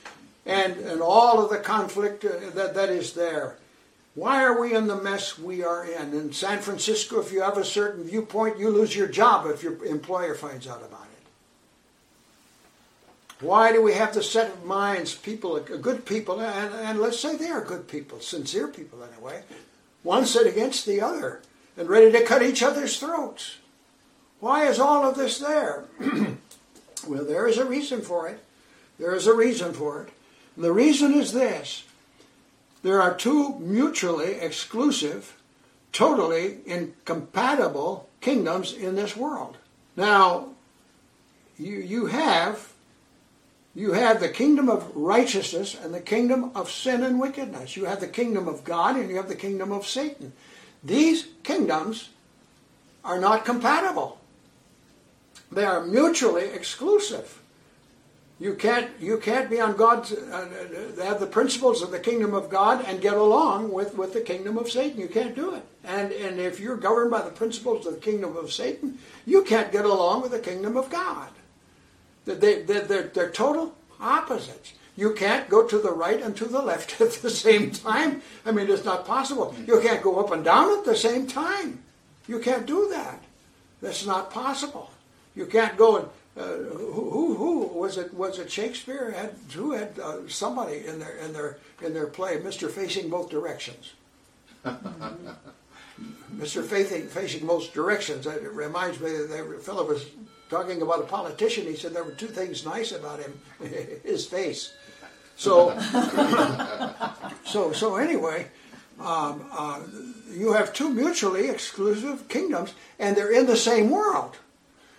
And, 0.46 0.76
and 0.78 1.02
all 1.02 1.42
of 1.42 1.50
the 1.50 1.58
conflict 1.58 2.24
uh, 2.24 2.50
that, 2.54 2.74
that 2.74 2.88
is 2.88 3.12
there. 3.12 3.56
Why 4.14 4.42
are 4.44 4.58
we 4.58 4.74
in 4.74 4.86
the 4.86 4.96
mess 4.96 5.38
we 5.38 5.62
are 5.62 5.84
in? 5.84 6.14
In 6.14 6.32
San 6.32 6.60
Francisco, 6.60 7.20
if 7.20 7.32
you 7.32 7.42
have 7.42 7.58
a 7.58 7.64
certain 7.64 8.04
viewpoint, 8.04 8.58
you 8.58 8.70
lose 8.70 8.96
your 8.96 9.08
job 9.08 9.46
if 9.46 9.62
your 9.62 9.84
employer 9.84 10.34
finds 10.34 10.66
out 10.66 10.82
about 10.82 11.02
it. 11.02 11.16
Why 13.44 13.72
do 13.72 13.82
we 13.82 13.92
have 13.92 14.14
the 14.14 14.22
set 14.22 14.50
of 14.50 14.64
minds, 14.64 15.14
people, 15.14 15.60
good 15.60 16.06
people, 16.06 16.40
and, 16.40 16.74
and 16.74 16.98
let's 16.98 17.20
say 17.20 17.36
they 17.36 17.50
are 17.50 17.62
good 17.62 17.86
people, 17.88 18.20
sincere 18.20 18.68
people 18.68 19.04
anyway, 19.04 19.42
one 20.02 20.24
set 20.24 20.46
against 20.46 20.86
the 20.86 21.02
other 21.02 21.42
and 21.76 21.90
ready 21.90 22.10
to 22.12 22.24
cut 22.24 22.42
each 22.42 22.62
other's 22.62 22.98
throats? 22.98 23.56
Why 24.40 24.66
is 24.66 24.78
all 24.78 25.04
of 25.04 25.16
this 25.16 25.38
there? 25.38 25.84
well, 27.06 27.24
there 27.24 27.46
is 27.46 27.58
a 27.58 27.66
reason 27.66 28.00
for 28.00 28.28
it. 28.28 28.42
There 28.98 29.14
is 29.14 29.26
a 29.26 29.34
reason 29.34 29.74
for 29.74 30.02
it. 30.02 30.08
And 30.56 30.64
the 30.64 30.72
reason 30.72 31.14
is 31.14 31.32
this 31.32 31.84
there 32.82 33.00
are 33.00 33.14
two 33.14 33.58
mutually 33.58 34.34
exclusive, 34.34 35.36
totally 35.92 36.58
incompatible 36.66 38.08
kingdoms 38.20 38.72
in 38.72 38.96
this 38.96 39.16
world. 39.16 39.56
Now, 39.96 40.48
you, 41.58 41.76
you 41.78 42.06
have 42.06 42.72
you 43.74 43.92
have 43.92 44.20
the 44.20 44.30
kingdom 44.30 44.70
of 44.70 44.90
righteousness 44.96 45.76
and 45.78 45.92
the 45.92 46.00
kingdom 46.00 46.50
of 46.54 46.70
sin 46.70 47.02
and 47.02 47.20
wickedness. 47.20 47.76
You 47.76 47.84
have 47.84 48.00
the 48.00 48.08
kingdom 48.08 48.48
of 48.48 48.64
God 48.64 48.96
and 48.96 49.10
you 49.10 49.16
have 49.16 49.28
the 49.28 49.36
kingdom 49.36 49.70
of 49.70 49.86
Satan. 49.86 50.32
These 50.82 51.26
kingdoms 51.42 52.08
are 53.04 53.20
not 53.20 53.44
compatible. 53.44 54.18
They 55.52 55.64
are 55.64 55.84
mutually 55.84 56.46
exclusive. 56.46 57.38
You 58.38 58.54
can't 58.54 58.90
you 59.00 59.16
can't 59.16 59.48
be 59.48 59.60
on 59.60 59.76
God's 59.76 60.12
uh, 60.12 60.96
uh, 60.98 61.02
have 61.02 61.20
the 61.20 61.26
principles 61.26 61.80
of 61.80 61.90
the 61.90 61.98
kingdom 61.98 62.34
of 62.34 62.50
God 62.50 62.84
and 62.86 63.00
get 63.00 63.14
along 63.14 63.72
with, 63.72 63.96
with 63.96 64.12
the 64.12 64.20
kingdom 64.20 64.58
of 64.58 64.70
Satan. 64.70 65.00
You 65.00 65.08
can't 65.08 65.34
do 65.34 65.54
it. 65.54 65.62
And 65.84 66.12
and 66.12 66.38
if 66.38 66.60
you're 66.60 66.76
governed 66.76 67.10
by 67.10 67.22
the 67.22 67.30
principles 67.30 67.86
of 67.86 67.94
the 67.94 68.00
kingdom 68.00 68.36
of 68.36 68.52
Satan, 68.52 68.98
you 69.24 69.42
can't 69.42 69.72
get 69.72 69.86
along 69.86 70.20
with 70.20 70.32
the 70.32 70.38
kingdom 70.38 70.76
of 70.76 70.90
God. 70.90 71.30
They, 72.26 72.34
they, 72.34 72.62
they're, 72.62 73.04
they're 73.04 73.30
total 73.30 73.74
opposites. 74.00 74.74
You 74.96 75.14
can't 75.14 75.48
go 75.48 75.66
to 75.66 75.78
the 75.78 75.92
right 75.92 76.20
and 76.20 76.36
to 76.36 76.44
the 76.44 76.60
left 76.60 77.00
at 77.00 77.12
the 77.12 77.30
same 77.30 77.70
time. 77.70 78.22
I 78.44 78.50
mean, 78.50 78.68
it's 78.68 78.84
not 78.84 79.06
possible. 79.06 79.54
You 79.66 79.80
can't 79.80 80.02
go 80.02 80.18
up 80.20 80.32
and 80.32 80.44
down 80.44 80.78
at 80.78 80.84
the 80.84 80.96
same 80.96 81.26
time. 81.26 81.82
You 82.26 82.40
can't 82.40 82.66
do 82.66 82.88
that. 82.90 83.22
That's 83.80 84.04
not 84.04 84.30
possible. 84.30 84.90
You 85.34 85.46
can't 85.46 85.76
go 85.76 85.96
and 85.98 86.06
uh, 86.06 86.08
who, 86.36 87.10
who, 87.10 87.34
who 87.34 87.58
was 87.78 87.98
it? 87.98 88.12
Was 88.14 88.38
it 88.38 88.50
Shakespeare? 88.50 89.10
Had 89.10 89.34
who 89.52 89.72
had 89.72 89.98
uh, 89.98 90.28
somebody 90.28 90.86
in 90.86 90.98
their 90.98 91.16
in 91.16 91.32
their 91.32 91.58
in 91.82 91.94
their 91.94 92.06
play, 92.06 92.38
Mister 92.38 92.68
Facing 92.68 93.08
Both 93.08 93.30
Directions. 93.30 93.94
Mister 96.30 96.62
Facing 96.62 97.06
Facing 97.08 97.46
Both 97.46 97.72
Directions. 97.72 98.26
It 98.26 98.52
reminds 98.52 99.00
me 99.00 99.10
that 99.10 99.28
the 99.28 99.58
fellow 99.62 99.86
was 99.86 100.06
talking 100.48 100.82
about 100.82 101.00
a 101.00 101.04
politician, 101.04 101.66
he 101.66 101.76
said 101.76 101.92
there 101.92 102.04
were 102.04 102.12
two 102.12 102.28
things 102.28 102.64
nice 102.64 102.92
about 102.92 103.20
him 103.20 103.40
his 104.04 104.26
face. 104.26 104.74
So, 105.36 105.78
so, 107.44 107.72
so 107.72 107.96
anyway, 107.96 108.46
um, 108.98 109.46
uh, 109.52 109.80
you 110.32 110.54
have 110.54 110.72
two 110.72 110.88
mutually 110.88 111.48
exclusive 111.50 112.28
kingdoms, 112.28 112.72
and 112.98 113.14
they're 113.16 113.32
in 113.32 113.46
the 113.46 113.56
same 113.56 113.90
world. 113.90 114.36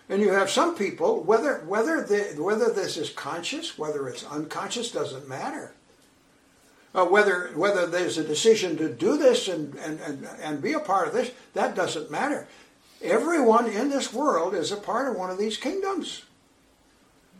And 0.09 0.21
you 0.21 0.31
have 0.31 0.49
some 0.49 0.75
people, 0.75 1.21
whether 1.23 1.59
whether 1.65 2.01
the, 2.01 2.41
whether 2.41 2.71
this 2.71 2.95
is 2.95 3.09
conscious, 3.09 3.77
whether 3.77 4.07
it's 4.07 4.23
unconscious, 4.23 4.91
doesn't 4.91 5.27
matter. 5.27 5.73
Uh, 6.95 7.05
whether 7.05 7.51
whether 7.55 7.85
there's 7.85 8.17
a 8.17 8.23
decision 8.23 8.77
to 8.77 8.89
do 8.89 9.17
this 9.17 9.47
and, 9.47 9.75
and, 9.75 9.99
and, 9.99 10.27
and 10.41 10.61
be 10.61 10.73
a 10.73 10.79
part 10.79 11.07
of 11.07 11.13
this, 11.13 11.31
that 11.53 11.75
doesn't 11.75 12.09
matter. 12.09 12.47
Everyone 13.01 13.67
in 13.67 13.89
this 13.89 14.13
world 14.13 14.55
is 14.55 14.71
a 14.71 14.77
part 14.77 15.09
of 15.09 15.15
one 15.15 15.29
of 15.29 15.37
these 15.37 15.57
kingdoms. 15.57 16.23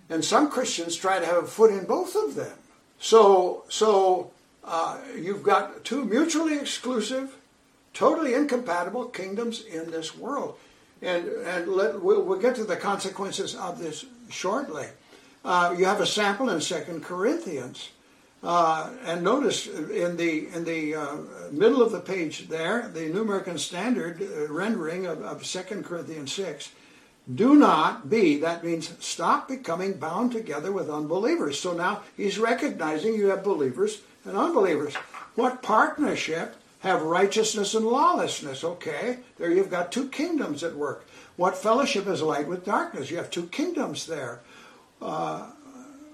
And 0.10 0.24
some 0.24 0.50
Christians 0.50 0.96
try 0.96 1.20
to 1.20 1.26
have 1.26 1.44
a 1.44 1.48
foot 1.48 1.72
in 1.72 1.86
both 1.86 2.16
of 2.16 2.36
them. 2.36 2.58
So, 3.00 3.64
so 3.70 4.32
uh, 4.64 5.00
you've 5.16 5.44
got 5.44 5.84
two 5.84 6.06
mutually 6.06 6.58
exclusive, 6.58 7.36
totally 7.94 8.34
incompatible 8.34 9.06
kingdoms 9.06 9.64
in 9.64 9.92
this 9.92 10.16
world. 10.16 10.58
And, 11.02 11.28
and 11.28 11.68
let, 11.68 12.02
we'll, 12.02 12.24
we'll 12.24 12.40
get 12.40 12.56
to 12.56 12.64
the 12.64 12.76
consequences 12.76 13.56
of 13.56 13.80
this 13.80 14.06
shortly. 14.30 14.88
Uh, 15.46 15.76
you 15.78 15.86
have 15.86 16.02
a 16.02 16.06
sample 16.06 16.50
in 16.50 16.60
Second 16.60 17.04
Corinthians. 17.04 17.90
Uh, 18.44 18.92
and 19.06 19.24
notice 19.24 19.66
in 19.68 20.16
the 20.16 20.48
in 20.54 20.64
the 20.64 20.94
uh, 20.94 21.18
middle 21.52 21.82
of 21.82 21.92
the 21.92 22.00
page 22.00 22.48
there, 22.50 22.88
the 22.94 23.10
New 23.10 23.22
American 23.22 23.58
Standard 23.58 24.22
uh, 24.22 24.48
rendering 24.52 25.08
of, 25.08 25.24
of 25.24 25.44
2 25.44 25.82
Corinthians 25.82 26.34
6, 26.34 26.72
do 27.34 27.56
not 27.56 28.10
be, 28.10 28.38
that 28.38 28.64
means 28.64 28.94
stop 29.00 29.48
becoming 29.48 29.94
bound 29.94 30.32
together 30.32 30.72
with 30.72 30.90
unbelievers. 30.90 31.60
So 31.60 31.74
now 31.74 32.04
he's 32.16 32.40
recognizing 32.40 33.16
you 33.16 33.28
have 33.28 33.44
believers 33.44 34.02
and 34.24 34.38
unbelievers. 34.38 34.96
What 35.36 35.62
partnership 35.62 36.56
have 36.80 37.02
righteousness 37.02 37.74
and 37.74 37.86
lawlessness? 37.86 38.64
Okay, 38.64 39.20
there 39.38 39.52
you've 39.52 39.72
got 39.72 39.92
two 39.92 40.10
kingdoms 40.10 40.64
at 40.64 40.76
work. 40.76 41.08
What 41.36 41.58
fellowship 41.58 42.08
is 42.08 42.22
light 42.22 42.48
with 42.48 42.66
darkness? 42.66 43.12
You 43.12 43.18
have 43.18 43.32
two 43.32 43.48
kingdoms 43.48 44.06
there. 44.08 44.42
Uh, 45.02 45.52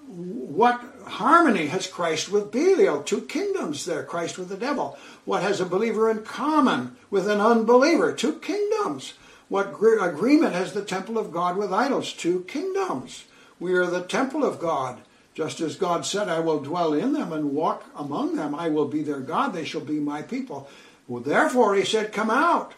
what 0.08 0.84
harmony 1.06 1.68
has 1.68 1.88
Christ 1.88 2.30
with 2.30 2.52
Belial? 2.52 3.04
Two 3.04 3.22
kingdoms 3.22 3.86
there, 3.86 4.04
Christ 4.04 4.38
with 4.38 4.50
the 4.50 4.58
devil. 4.58 4.98
What 5.26 5.42
has 5.42 5.62
a 5.62 5.66
believer 5.66 6.10
in 6.12 6.24
common 6.24 6.98
with 7.10 7.30
an 7.30 7.40
unbeliever? 7.40 8.14
Two 8.14 8.34
kingdoms. 8.34 9.14
What 9.50 9.68
agreement 9.68 10.54
has 10.54 10.74
the 10.74 10.84
temple 10.84 11.18
of 11.18 11.32
God 11.32 11.58
with 11.58 11.72
idols? 11.72 12.12
Two 12.14 12.44
kingdoms. 12.48 13.26
We 13.60 13.74
are 13.74 13.86
the 13.86 14.04
temple 14.04 14.44
of 14.44 14.60
God. 14.60 15.02
Just 15.34 15.62
as 15.62 15.76
God 15.76 16.06
said, 16.06 16.30
I 16.30 16.40
will 16.40 16.60
dwell 16.60 16.94
in 16.94 17.14
them 17.14 17.34
and 17.34 17.54
walk 17.54 17.86
among 17.96 18.36
them. 18.36 18.54
I 18.54 18.70
will 18.70 18.88
be 18.88 19.02
their 19.02 19.20
God. 19.20 19.54
They 19.54 19.66
shall 19.66 19.82
be 19.82 20.00
my 20.00 20.22
people. 20.22 20.70
Well, 21.08 21.24
therefore, 21.24 21.76
he 21.76 21.84
said, 21.84 22.14
Come 22.14 22.30
out 22.30 22.74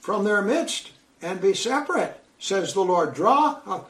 from 0.00 0.24
their 0.24 0.42
midst 0.42 0.92
and 1.20 1.40
be 1.40 1.54
separate, 1.54 2.18
says 2.38 2.72
the 2.72 2.80
Lord. 2.80 3.14
Draw, 3.14 3.84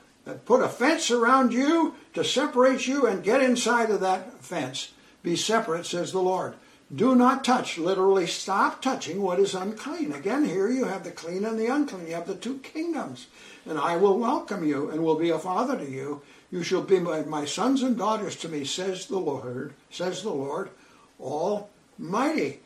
put 0.44 0.62
a 0.62 0.68
fence 0.68 1.10
around 1.10 1.52
you 1.52 1.94
to 2.14 2.24
separate 2.24 2.86
you 2.86 3.06
and 3.06 3.22
get 3.22 3.42
inside 3.42 3.90
of 3.90 4.00
that 4.00 4.42
fence. 4.42 4.92
Be 5.22 5.36
separate, 5.36 5.86
says 5.86 6.12
the 6.12 6.20
Lord. 6.22 6.54
Do 6.94 7.14
not 7.14 7.44
touch, 7.44 7.76
literally 7.76 8.26
stop 8.26 8.80
touching 8.80 9.20
what 9.20 9.38
is 9.38 9.54
unclean. 9.54 10.12
Again, 10.12 10.44
here 10.44 10.68
you 10.68 10.86
have 10.86 11.04
the 11.04 11.10
clean 11.10 11.44
and 11.44 11.58
the 11.58 11.66
unclean. 11.66 12.06
You 12.06 12.14
have 12.14 12.26
the 12.26 12.34
two 12.34 12.58
kingdoms. 12.58 13.26
And 13.68 13.78
I 13.78 13.96
will 13.96 14.18
welcome 14.18 14.64
you 14.64 14.88
and 14.88 15.04
will 15.04 15.18
be 15.18 15.28
a 15.28 15.38
father 15.38 15.76
to 15.76 15.88
you. 15.88 16.22
You 16.50 16.62
shall 16.62 16.80
be 16.80 16.98
my, 16.98 17.20
my 17.22 17.44
sons 17.44 17.82
and 17.82 17.98
daughters 17.98 18.34
to 18.36 18.48
me, 18.48 18.64
says 18.64 19.06
the 19.06 19.18
Lord, 19.18 19.74
says 19.90 20.22
the 20.22 20.30
Lord 20.30 20.70
Almighty. 21.20 22.60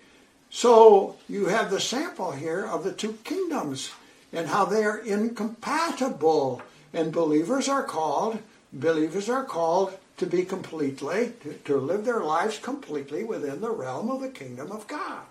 So 0.49 1.17
you 1.29 1.47
have 1.47 1.71
the 1.71 1.81
sample 1.81 2.31
here 2.31 2.65
of 2.65 2.85
the 2.85 2.93
two 2.93 3.15
kingdoms 3.25 3.91
and 4.33 4.47
how 4.47 4.65
they 4.65 4.85
are 4.85 4.99
incompatible. 4.99 6.63
And 6.95 7.13
believers 7.13 7.69
are 7.69 7.83
called, 7.83 8.39
believers 8.73 9.29
are 9.29 9.45
called 9.45 9.99
to 10.19 10.27
be 10.27 10.45
completely, 10.45 11.33
to, 11.43 11.55
to 11.65 11.77
live 11.79 12.05
their 12.05 12.21
lives 12.21 12.61
completely 12.61 13.25
within 13.25 13.61
the 13.61 13.71
realm 13.71 14.09
of 14.09 14.21
the 14.21 14.29
kingdom 14.29 14.71
of 14.71 14.87
God. 14.87 15.27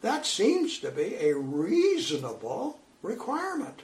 That 0.00 0.26
seems 0.26 0.80
to 0.80 0.90
be 0.90 1.14
a 1.20 1.36
reasonable 1.36 2.80
requirement. 3.02 3.82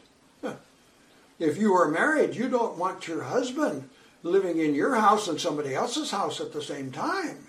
If 1.39 1.59
you 1.59 1.75
are 1.75 1.89
married, 1.89 2.35
you 2.35 2.49
don't 2.49 2.79
want 2.79 3.09
your 3.09 3.25
husband 3.25 3.89
living 4.23 4.59
in 4.59 4.75
your 4.75 4.95
house 4.95 5.29
and 5.29 5.41
somebody 5.41 5.75
else's 5.75 6.11
house 6.11 6.41
at 6.41 6.53
the 6.53 6.63
same 6.63 6.91
time. 6.91 7.49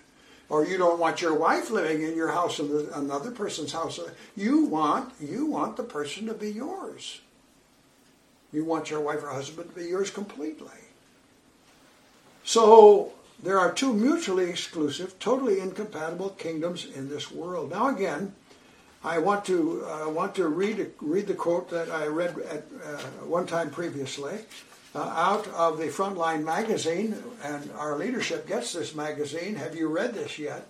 Or 0.49 0.65
you 0.65 0.77
don't 0.77 0.99
want 0.99 1.21
your 1.21 1.33
wife 1.33 1.71
living 1.71 2.03
in 2.03 2.15
your 2.15 2.31
house 2.31 2.59
and 2.59 2.89
another 2.89 3.31
person's 3.31 3.71
house. 3.71 3.99
You 4.35 4.65
want 4.65 5.13
you 5.19 5.45
want 5.45 5.75
the 5.75 5.83
person 5.83 6.27
to 6.27 6.33
be 6.33 6.51
yours. 6.51 7.21
You 8.53 8.63
want 8.63 8.89
your 8.89 9.01
wife 9.01 9.23
or 9.23 9.29
husband 9.29 9.69
to 9.69 9.75
be 9.75 9.87
yours 9.87 10.11
completely. 10.11 10.67
So 12.43 13.13
there 13.41 13.59
are 13.59 13.73
two 13.73 13.93
mutually 13.93 14.49
exclusive, 14.49 15.17
totally 15.19 15.59
incompatible 15.59 16.29
kingdoms 16.29 16.85
in 16.85 17.09
this 17.09 17.31
world. 17.31 17.71
Now, 17.71 17.93
again, 17.93 18.33
I 19.05 19.19
want 19.19 19.45
to 19.45 19.85
uh, 19.85 20.09
want 20.09 20.33
to 20.35 20.47
read 20.47 20.91
read 20.99 21.27
the 21.27 21.35
quote 21.35 21.69
that 21.69 21.91
I 21.91 22.07
read 22.07 22.39
at 22.39 22.63
uh, 22.83 22.97
one 23.27 23.45
time 23.45 23.69
previously 23.69 24.39
uh, 24.95 24.99
out 24.99 25.47
of 25.49 25.77
the 25.77 25.89
Frontline 25.89 26.43
magazine, 26.43 27.15
and 27.43 27.69
our 27.77 27.99
leadership 27.99 28.47
gets 28.47 28.73
this 28.73 28.95
magazine. 28.95 29.57
Have 29.57 29.75
you 29.75 29.89
read 29.89 30.15
this 30.15 30.39
yet? 30.39 30.67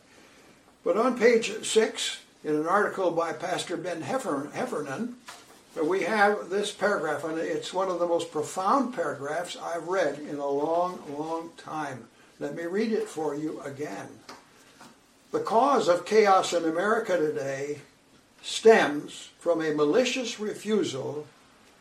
But 0.83 0.97
on 0.97 1.17
page 1.17 1.63
six, 1.63 2.19
in 2.43 2.55
an 2.55 2.67
article 2.67 3.09
by 3.09 3.31
Pastor 3.31 3.77
Ben 3.77 4.01
Heffernan, 4.01 5.15
we 5.81 6.03
have 6.03 6.49
this 6.49 6.71
paragraph, 6.71 7.23
and 7.23 7.39
it's 7.39 7.73
one 7.73 7.87
of 7.87 7.99
the 7.99 8.07
most 8.07 8.33
profound 8.33 8.93
paragraphs 8.93 9.55
I've 9.55 9.87
read 9.87 10.19
in 10.19 10.39
a 10.39 10.49
long, 10.49 11.01
long 11.17 11.51
time. 11.55 12.09
Let 12.41 12.53
me 12.53 12.63
read 12.63 12.91
it 12.91 13.07
for 13.07 13.33
you 13.33 13.61
again. 13.61 14.09
The 15.31 15.39
cause 15.39 15.87
of 15.87 16.05
chaos 16.05 16.51
in 16.51 16.65
America 16.65 17.17
today 17.17 17.79
stems 18.45 19.29
from 19.39 19.59
a 19.59 19.73
malicious 19.73 20.39
refusal 20.39 21.25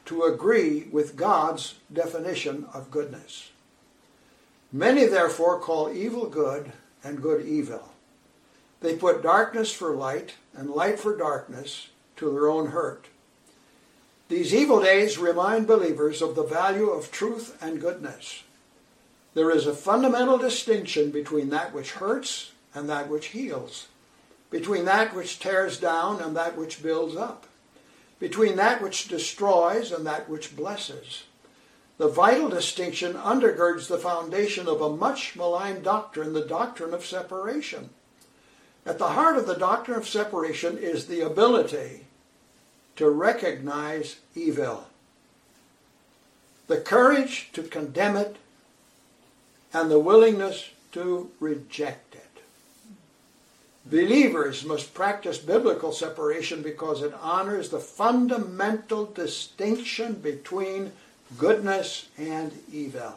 to 0.07 0.23
agree 0.23 0.89
with 0.91 1.15
God's 1.15 1.75
definition 1.93 2.67
of 2.73 2.91
goodness. 2.91 3.51
Many, 4.73 5.05
therefore, 5.05 5.61
call 5.61 5.93
evil 5.93 6.27
good 6.27 6.73
and 7.05 7.21
good 7.21 7.45
evil. 7.47 7.93
They 8.81 8.97
put 8.97 9.23
darkness 9.23 9.73
for 9.73 9.95
light 9.95 10.35
and 10.57 10.71
light 10.71 10.99
for 10.99 11.15
darkness 11.15 11.89
to 12.17 12.31
their 12.31 12.49
own 12.49 12.69
hurt. 12.69 13.09
These 14.29 14.55
evil 14.55 14.83
days 14.83 15.19
remind 15.19 15.67
believers 15.67 16.23
of 16.23 16.35
the 16.35 16.45
value 16.45 16.89
of 16.89 17.13
truth 17.13 17.59
and 17.61 17.79
goodness. 17.79 18.43
There 19.35 19.51
is 19.51 19.67
a 19.67 19.75
fundamental 19.75 20.39
distinction 20.39 21.11
between 21.11 21.51
that 21.51 21.75
which 21.75 21.93
hurts 21.93 22.53
and 22.75 22.89
that 22.89 23.09
which 23.09 23.27
heals, 23.27 23.89
between 24.55 24.85
that 24.85 25.13
which 25.13 25.41
tears 25.41 25.79
down 25.79 26.23
and 26.23 26.37
that 26.37 26.57
which 26.57 26.81
builds 26.81 27.17
up, 27.17 27.49
between 28.21 28.55
that 28.55 28.81
which 28.81 29.09
destroys 29.09 29.91
and 29.91 30.07
that 30.07 30.29
which 30.29 30.55
blesses. 30.55 31.25
The 31.99 32.07
vital 32.07 32.49
distinction 32.49 33.15
undergirds 33.15 33.89
the 33.89 33.99
foundation 33.99 34.69
of 34.69 34.81
a 34.81 34.95
much 34.95 35.35
maligned 35.35 35.83
doctrine, 35.83 36.35
the 36.35 36.47
doctrine 36.47 36.95
of 36.95 37.05
separation. 37.05 37.91
At 38.87 38.99
the 38.99 39.09
heart 39.09 39.37
of 39.37 39.49
the 39.49 39.57
doctrine 39.57 39.99
of 39.99 40.07
separation 40.07 40.79
is 40.79 41.09
the 41.09 41.23
ability 41.23 42.07
to 42.95 43.11
recognize 43.11 44.21
evil, 44.37 44.87
the 46.69 46.81
courage 46.81 47.51
to 47.55 47.65
condemn 47.65 48.15
it, 48.15 48.37
and 49.73 49.91
the 49.91 49.99
willingness 49.99 50.71
to 50.93 51.33
reject. 51.41 52.04
Believers 53.87 54.65
must 54.65 54.95
practice 54.95 55.37
biblical 55.37 55.93
separation 55.93 56.63
because 56.63 57.03
it 57.03 57.13
honors 57.21 57.69
the 57.69 57.81
fundamental 57.81 59.05
distinction 59.05 60.15
between 60.15 60.93
goodness 61.39 62.09
and 62.17 62.53
evil. 62.73 63.15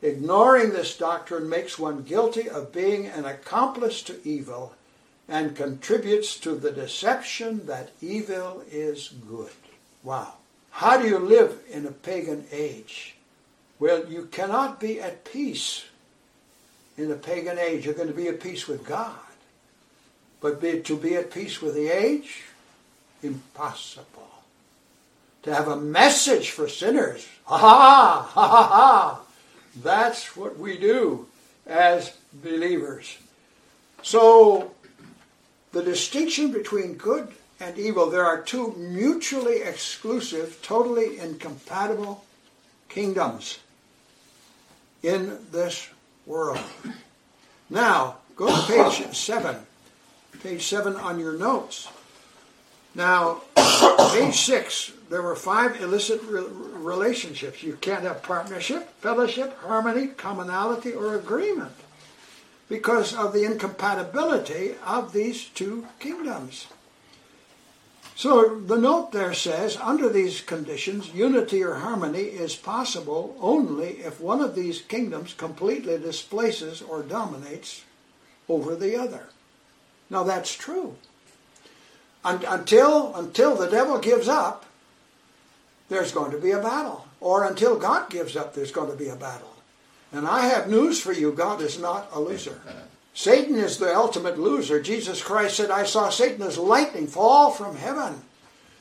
Ignoring 0.00 0.70
this 0.70 0.96
doctrine 0.96 1.48
makes 1.48 1.78
one 1.78 2.02
guilty 2.02 2.48
of 2.48 2.72
being 2.72 3.06
an 3.06 3.24
accomplice 3.24 4.00
to 4.02 4.26
evil 4.26 4.74
and 5.28 5.56
contributes 5.56 6.38
to 6.40 6.54
the 6.54 6.70
deception 6.70 7.66
that 7.66 7.90
evil 8.00 8.62
is 8.70 9.12
good. 9.28 9.50
Wow. 10.02 10.34
How 10.70 11.00
do 11.00 11.08
you 11.08 11.18
live 11.18 11.58
in 11.70 11.84
a 11.86 11.90
pagan 11.90 12.46
age? 12.52 13.16
Well, 13.78 14.08
you 14.08 14.26
cannot 14.26 14.80
be 14.80 15.00
at 15.00 15.24
peace 15.24 15.84
in 16.96 17.10
a 17.10 17.16
pagan 17.16 17.58
age. 17.58 17.84
You're 17.84 17.94
going 17.94 18.08
to 18.08 18.14
be 18.14 18.28
at 18.28 18.40
peace 18.40 18.66
with 18.66 18.84
God. 18.84 19.18
But 20.40 20.60
be, 20.60 20.80
to 20.80 20.96
be 20.96 21.16
at 21.16 21.30
peace 21.30 21.60
with 21.60 21.74
the 21.74 21.88
age? 21.88 22.44
Impossible. 23.22 24.28
To 25.42 25.54
have 25.54 25.68
a 25.68 25.76
message 25.76 26.50
for 26.50 26.68
sinners? 26.68 27.26
Ha 27.44 27.56
ha 27.56 28.22
ha 28.22 28.48
ha 28.48 28.66
ha! 28.66 29.20
That's 29.82 30.36
what 30.36 30.58
we 30.58 30.78
do 30.78 31.26
as 31.66 32.12
believers. 32.32 33.18
So 34.02 34.72
the 35.72 35.82
distinction 35.82 36.52
between 36.52 36.94
good 36.94 37.28
and 37.60 37.78
evil, 37.78 38.10
there 38.10 38.24
are 38.24 38.40
two 38.40 38.74
mutually 38.76 39.62
exclusive, 39.62 40.60
totally 40.62 41.18
incompatible 41.18 42.24
kingdoms 42.88 43.58
in 45.02 45.38
this 45.50 45.88
world. 46.26 46.60
Now, 47.70 48.16
go 48.36 48.48
to 48.48 48.66
page 48.66 49.14
7. 49.14 49.56
Page 50.42 50.64
7 50.64 50.96
on 50.96 51.18
your 51.18 51.32
notes. 51.32 51.88
Now, 52.94 53.42
page 54.12 54.36
6, 54.36 54.92
there 55.10 55.22
were 55.22 55.36
five 55.36 55.80
illicit 55.80 56.22
re- 56.22 56.44
relationships. 56.48 57.62
You 57.62 57.76
can't 57.80 58.02
have 58.02 58.22
partnership, 58.22 58.90
fellowship, 59.00 59.58
harmony, 59.60 60.08
commonality, 60.08 60.92
or 60.92 61.14
agreement 61.14 61.72
because 62.68 63.14
of 63.14 63.32
the 63.32 63.44
incompatibility 63.44 64.74
of 64.84 65.12
these 65.12 65.46
two 65.46 65.86
kingdoms. 65.98 66.66
So 68.14 68.58
the 68.58 68.76
note 68.76 69.12
there 69.12 69.32
says, 69.32 69.76
under 69.76 70.08
these 70.08 70.40
conditions, 70.40 71.14
unity 71.14 71.62
or 71.62 71.74
harmony 71.74 72.22
is 72.22 72.56
possible 72.56 73.36
only 73.40 74.00
if 74.00 74.20
one 74.20 74.40
of 74.40 74.56
these 74.56 74.82
kingdoms 74.82 75.34
completely 75.34 75.98
displaces 75.98 76.82
or 76.82 77.02
dominates 77.02 77.84
over 78.48 78.74
the 78.74 78.96
other. 78.96 79.28
Now 80.10 80.22
that's 80.22 80.54
true. 80.54 80.96
until, 82.24 83.14
until 83.14 83.56
the 83.56 83.68
devil 83.68 83.98
gives 83.98 84.28
up, 84.28 84.64
there's 85.88 86.12
going 86.12 86.32
to 86.32 86.38
be 86.38 86.50
a 86.50 86.58
battle. 86.58 87.06
Or 87.20 87.44
until 87.44 87.78
God 87.78 88.10
gives 88.10 88.36
up, 88.36 88.54
there's 88.54 88.72
going 88.72 88.90
to 88.90 88.96
be 88.96 89.08
a 89.08 89.16
battle. 89.16 89.56
And 90.12 90.26
I 90.26 90.46
have 90.46 90.70
news 90.70 91.00
for 91.00 91.12
you 91.12 91.32
God 91.32 91.60
is 91.60 91.78
not 91.78 92.08
a 92.12 92.20
loser. 92.20 92.60
Satan 93.14 93.56
is 93.56 93.78
the 93.78 93.96
ultimate 93.96 94.38
loser. 94.38 94.80
Jesus 94.80 95.22
Christ 95.22 95.56
said, 95.56 95.70
I 95.70 95.84
saw 95.84 96.08
Satan 96.08 96.42
as 96.42 96.56
lightning 96.56 97.08
fall 97.08 97.50
from 97.50 97.76
heaven. 97.76 98.22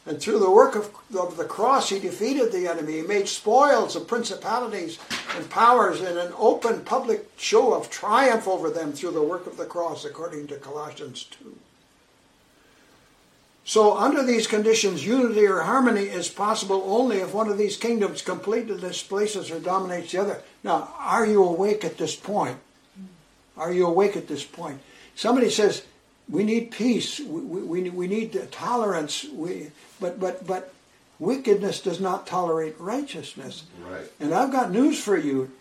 And 0.07 0.21
through 0.21 0.39
the 0.39 0.49
work 0.49 0.75
of, 0.75 0.95
of 1.19 1.35
the 1.35 1.43
cross, 1.43 1.89
he 1.89 1.99
defeated 1.99 2.53
the 2.53 2.65
enemy. 2.65 2.93
He 2.93 3.01
made 3.01 3.27
spoils 3.27 3.93
of 3.97 4.07
principalities 4.07 4.99
and 5.35 5.49
powers 5.49 5.99
in 5.99 6.17
an 6.17 6.31
open 6.37 6.85
public 6.85 7.29
show 7.35 7.73
of 7.73 7.89
triumph 7.89 8.47
over 8.47 8.69
them 8.69 8.93
through 8.93 9.11
the 9.11 9.21
work 9.21 9.47
of 9.47 9.57
the 9.57 9.65
cross, 9.65 10.05
according 10.05 10.47
to 10.47 10.55
Colossians 10.55 11.25
2. 11.25 11.57
So, 13.65 13.97
under 13.97 14.23
these 14.23 14.47
conditions, 14.47 15.05
unity 15.05 15.45
or 15.45 15.59
harmony 15.59 16.03
is 16.03 16.29
possible 16.29 16.83
only 16.85 17.17
if 17.17 17.33
one 17.33 17.49
of 17.49 17.57
these 17.57 17.75
kingdoms 17.75 18.21
completely 18.21 18.79
displaces 18.79 19.51
or 19.51 19.59
dominates 19.59 20.13
the 20.13 20.21
other. 20.21 20.41
Now, 20.63 20.93
are 20.99 21.25
you 21.25 21.43
awake 21.43 21.83
at 21.83 21.97
this 21.97 22.15
point? 22.15 22.59
Are 23.57 23.73
you 23.73 23.85
awake 23.85 24.15
at 24.15 24.29
this 24.29 24.45
point? 24.45 24.79
Somebody 25.15 25.49
says, 25.49 25.83
we 26.29 26.43
need 26.43 26.71
peace, 26.71 27.19
we, 27.19 27.41
we, 27.41 27.89
we 27.89 28.07
need 28.07 28.51
tolerance, 28.51 29.25
we, 29.33 29.71
but, 29.99 30.19
but, 30.19 30.45
but 30.45 30.73
wickedness 31.19 31.79
does 31.81 31.99
not 31.99 32.27
tolerate 32.27 32.79
righteousness. 32.79 33.63
Right. 33.87 34.11
And 34.19 34.33
I've 34.33 34.51
got 34.51 34.71
news 34.71 34.99
for 34.99 35.17
you 35.17 35.51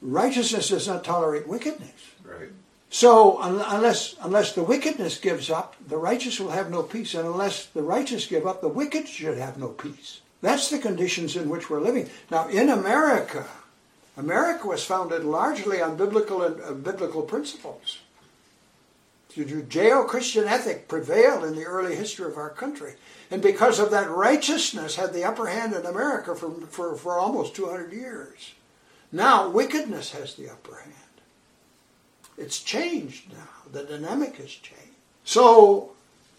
righteousness 0.00 0.68
does 0.68 0.86
not 0.86 1.04
tolerate 1.04 1.46
wickedness. 1.46 1.90
Right. 2.24 2.48
So 2.90 3.40
unless 3.42 4.14
unless 4.22 4.52
the 4.52 4.62
wickedness 4.62 5.18
gives 5.18 5.50
up, 5.50 5.76
the 5.86 5.96
righteous 5.96 6.38
will 6.38 6.50
have 6.50 6.70
no 6.70 6.82
peace, 6.82 7.14
and 7.14 7.26
unless 7.26 7.66
the 7.66 7.82
righteous 7.82 8.26
give 8.26 8.46
up, 8.46 8.60
the 8.60 8.68
wicked 8.68 9.08
should 9.08 9.38
have 9.38 9.58
no 9.58 9.68
peace. 9.68 10.20
That's 10.40 10.70
the 10.70 10.78
conditions 10.78 11.36
in 11.36 11.48
which 11.48 11.68
we're 11.68 11.80
living 11.80 12.08
now. 12.30 12.48
In 12.48 12.68
America, 12.68 13.46
America 14.16 14.68
was 14.68 14.84
founded 14.84 15.24
largely 15.24 15.82
on 15.82 15.96
biblical 15.96 16.42
and 16.42 16.60
uh, 16.62 16.72
biblical 16.72 17.22
principles. 17.22 17.98
The 19.36 19.44
Judeo-Christian 19.44 20.48
ethic 20.48 20.88
prevailed 20.88 21.44
in 21.44 21.56
the 21.56 21.64
early 21.64 21.94
history 21.94 22.24
of 22.26 22.38
our 22.38 22.48
country, 22.48 22.94
and 23.30 23.42
because 23.42 23.78
of 23.78 23.90
that, 23.90 24.08
righteousness 24.08 24.96
had 24.96 25.12
the 25.12 25.24
upper 25.24 25.48
hand 25.48 25.74
in 25.74 25.84
America 25.84 26.34
for, 26.34 26.50
for, 26.68 26.96
for 26.96 27.18
almost 27.18 27.54
200 27.54 27.92
years. 27.92 28.52
Now, 29.12 29.50
wickedness 29.50 30.12
has 30.12 30.34
the 30.34 30.50
upper 30.50 30.76
hand. 30.76 30.94
It's 32.38 32.62
changed 32.62 33.30
now. 33.30 33.70
The 33.72 33.84
dynamic 33.84 34.36
has 34.36 34.50
changed. 34.50 34.82
So, 35.24 35.90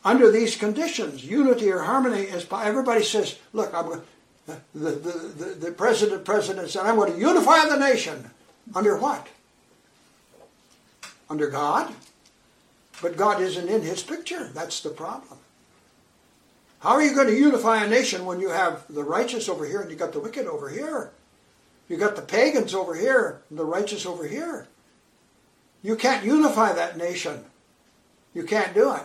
under 0.04 0.32
these 0.32 0.56
conditions, 0.56 1.24
unity 1.24 1.72
or 1.72 1.84
harmony 1.84 2.22
is. 2.22 2.48
Everybody 2.52 3.04
says, 3.04 3.38
"Look, 3.54 3.74
I'm 3.74 4.02
the, 4.46 4.60
the, 4.74 4.92
the, 4.92 5.46
the 5.60 5.72
president 5.72 6.24
president 6.24 6.70
said, 6.70 6.86
I'm 6.86 6.96
going 6.96 7.14
to 7.14 7.20
unify 7.20 7.66
the 7.66 7.78
nation." 7.78 8.32
Under 8.74 8.98
what? 8.98 9.28
Under 11.30 11.50
God. 11.50 11.94
But 13.02 13.18
God 13.18 13.42
isn't 13.42 13.70
in 13.70 13.82
his 13.82 14.02
picture. 14.04 14.50
That's 14.54 14.80
the 14.82 14.90
problem. 14.90 15.38
How 16.80 16.92
are 16.92 17.04
you 17.04 17.16
going 17.16 17.28
to 17.28 17.36
unify 17.38 17.84
a 17.84 17.90
nation 17.90 18.26
when 18.26 18.40
you 18.40 18.50
have 18.50 18.86
the 18.90 19.04
righteous 19.04 19.50
over 19.50 19.66
here 19.66 19.82
and 19.82 19.90
you 19.90 19.98
got 19.98 20.14
the 20.14 20.20
wicked 20.20 20.46
over 20.46 20.70
here? 20.70 21.12
You 21.90 21.98
got 21.98 22.16
the 22.16 22.22
pagans 22.22 22.74
over 22.74 22.96
here 22.96 23.42
and 23.50 23.58
the 23.58 23.66
righteous 23.66 24.06
over 24.06 24.28
here. 24.28 24.68
You 25.82 25.96
can't 25.96 26.26
unify 26.26 26.74
that 26.74 26.98
nation. 26.98 27.46
You 28.34 28.44
can't 28.44 28.74
do 28.74 28.94
it. 28.94 29.04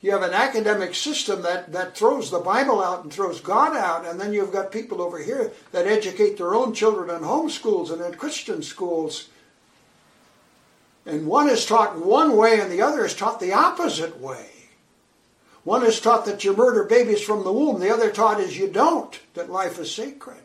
you 0.00 0.10
have 0.10 0.22
an 0.22 0.34
academic 0.34 0.94
system 0.94 1.42
that, 1.42 1.72
that 1.72 1.96
throws 1.96 2.30
the 2.30 2.38
Bible 2.38 2.82
out 2.82 3.04
and 3.04 3.12
throws 3.12 3.40
God 3.40 3.76
out, 3.76 4.06
and 4.06 4.20
then 4.20 4.32
you've 4.32 4.52
got 4.52 4.72
people 4.72 5.00
over 5.00 5.18
here 5.18 5.52
that 5.72 5.86
educate 5.86 6.36
their 6.36 6.54
own 6.54 6.72
children 6.72 7.10
in 7.10 7.22
homeschools 7.22 7.92
and 7.92 8.02
in 8.02 8.18
Christian 8.18 8.62
schools. 8.62 9.28
And 11.06 11.26
one 11.26 11.48
is 11.48 11.66
taught 11.66 11.98
one 11.98 12.36
way 12.36 12.60
and 12.60 12.70
the 12.70 12.82
other 12.82 13.04
is 13.04 13.14
taught 13.14 13.40
the 13.40 13.52
opposite 13.52 14.20
way. 14.20 14.46
One 15.64 15.84
is 15.84 16.00
taught 16.00 16.26
that 16.26 16.44
you 16.44 16.54
murder 16.54 16.84
babies 16.84 17.22
from 17.22 17.42
the 17.42 17.52
womb, 17.52 17.80
the 17.80 17.92
other 17.92 18.10
taught 18.10 18.40
is 18.40 18.58
you 18.58 18.68
don't, 18.68 19.18
that 19.32 19.50
life 19.50 19.78
is 19.78 19.94
sacred. 19.94 20.36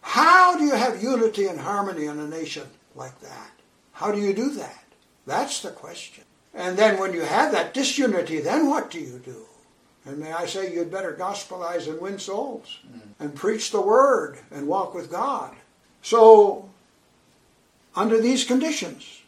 How 0.00 0.56
do 0.56 0.64
you 0.64 0.74
have 0.74 1.02
unity 1.02 1.46
and 1.46 1.60
harmony 1.60 2.06
in 2.06 2.18
a 2.18 2.28
nation 2.28 2.66
like 2.94 3.20
that? 3.20 3.50
How 3.92 4.12
do 4.12 4.20
you 4.20 4.32
do 4.32 4.50
that? 4.50 4.84
That's 5.26 5.60
the 5.62 5.70
question. 5.70 6.24
And 6.54 6.76
then 6.76 6.98
when 6.98 7.12
you 7.14 7.22
have 7.22 7.52
that 7.52 7.74
disunity, 7.74 8.40
then 8.40 8.68
what 8.68 8.90
do 8.90 9.00
you 9.00 9.20
do? 9.24 9.46
And 10.04 10.18
may 10.18 10.32
I 10.32 10.46
say, 10.46 10.74
you'd 10.74 10.90
better 10.90 11.16
gospelize 11.18 11.88
and 11.88 12.00
win 12.00 12.18
souls 12.18 12.78
mm. 12.86 13.00
and 13.20 13.34
preach 13.34 13.70
the 13.70 13.80
word 13.80 14.38
and 14.50 14.66
walk 14.66 14.94
with 14.94 15.10
God. 15.10 15.54
So, 16.02 16.68
under 17.94 18.20
these 18.20 18.44
conditions, 18.44 19.21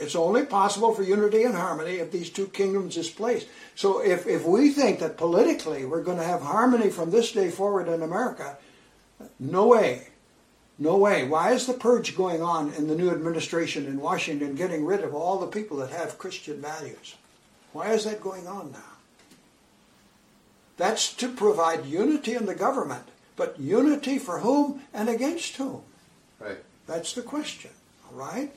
it's 0.00 0.14
only 0.14 0.44
possible 0.44 0.94
for 0.94 1.02
unity 1.02 1.44
and 1.44 1.54
harmony 1.54 1.96
if 1.96 2.10
these 2.10 2.30
two 2.30 2.46
kingdoms 2.48 2.96
is 2.96 3.08
placed. 3.08 3.46
So, 3.74 4.00
if, 4.00 4.26
if 4.26 4.44
we 4.44 4.70
think 4.70 5.00
that 5.00 5.16
politically 5.16 5.84
we're 5.84 6.02
going 6.02 6.18
to 6.18 6.24
have 6.24 6.42
harmony 6.42 6.90
from 6.90 7.10
this 7.10 7.32
day 7.32 7.50
forward 7.50 7.88
in 7.88 8.02
America, 8.02 8.56
no 9.38 9.66
way. 9.66 10.08
No 10.78 10.96
way. 10.96 11.26
Why 11.26 11.52
is 11.52 11.66
the 11.66 11.72
purge 11.72 12.16
going 12.16 12.40
on 12.40 12.72
in 12.74 12.86
the 12.86 12.94
new 12.94 13.10
administration 13.10 13.86
in 13.86 14.00
Washington, 14.00 14.54
getting 14.54 14.84
rid 14.84 15.02
of 15.02 15.14
all 15.14 15.38
the 15.38 15.48
people 15.48 15.78
that 15.78 15.90
have 15.90 16.18
Christian 16.18 16.60
values? 16.60 17.16
Why 17.72 17.92
is 17.92 18.04
that 18.04 18.20
going 18.20 18.46
on 18.46 18.72
now? 18.72 18.78
That's 20.76 21.12
to 21.14 21.28
provide 21.28 21.86
unity 21.86 22.34
in 22.34 22.46
the 22.46 22.54
government, 22.54 23.02
but 23.34 23.58
unity 23.58 24.18
for 24.20 24.38
whom 24.38 24.82
and 24.94 25.08
against 25.08 25.56
whom? 25.56 25.82
Right. 26.38 26.58
That's 26.86 27.12
the 27.12 27.22
question. 27.22 27.72
All 28.08 28.18
right? 28.18 28.52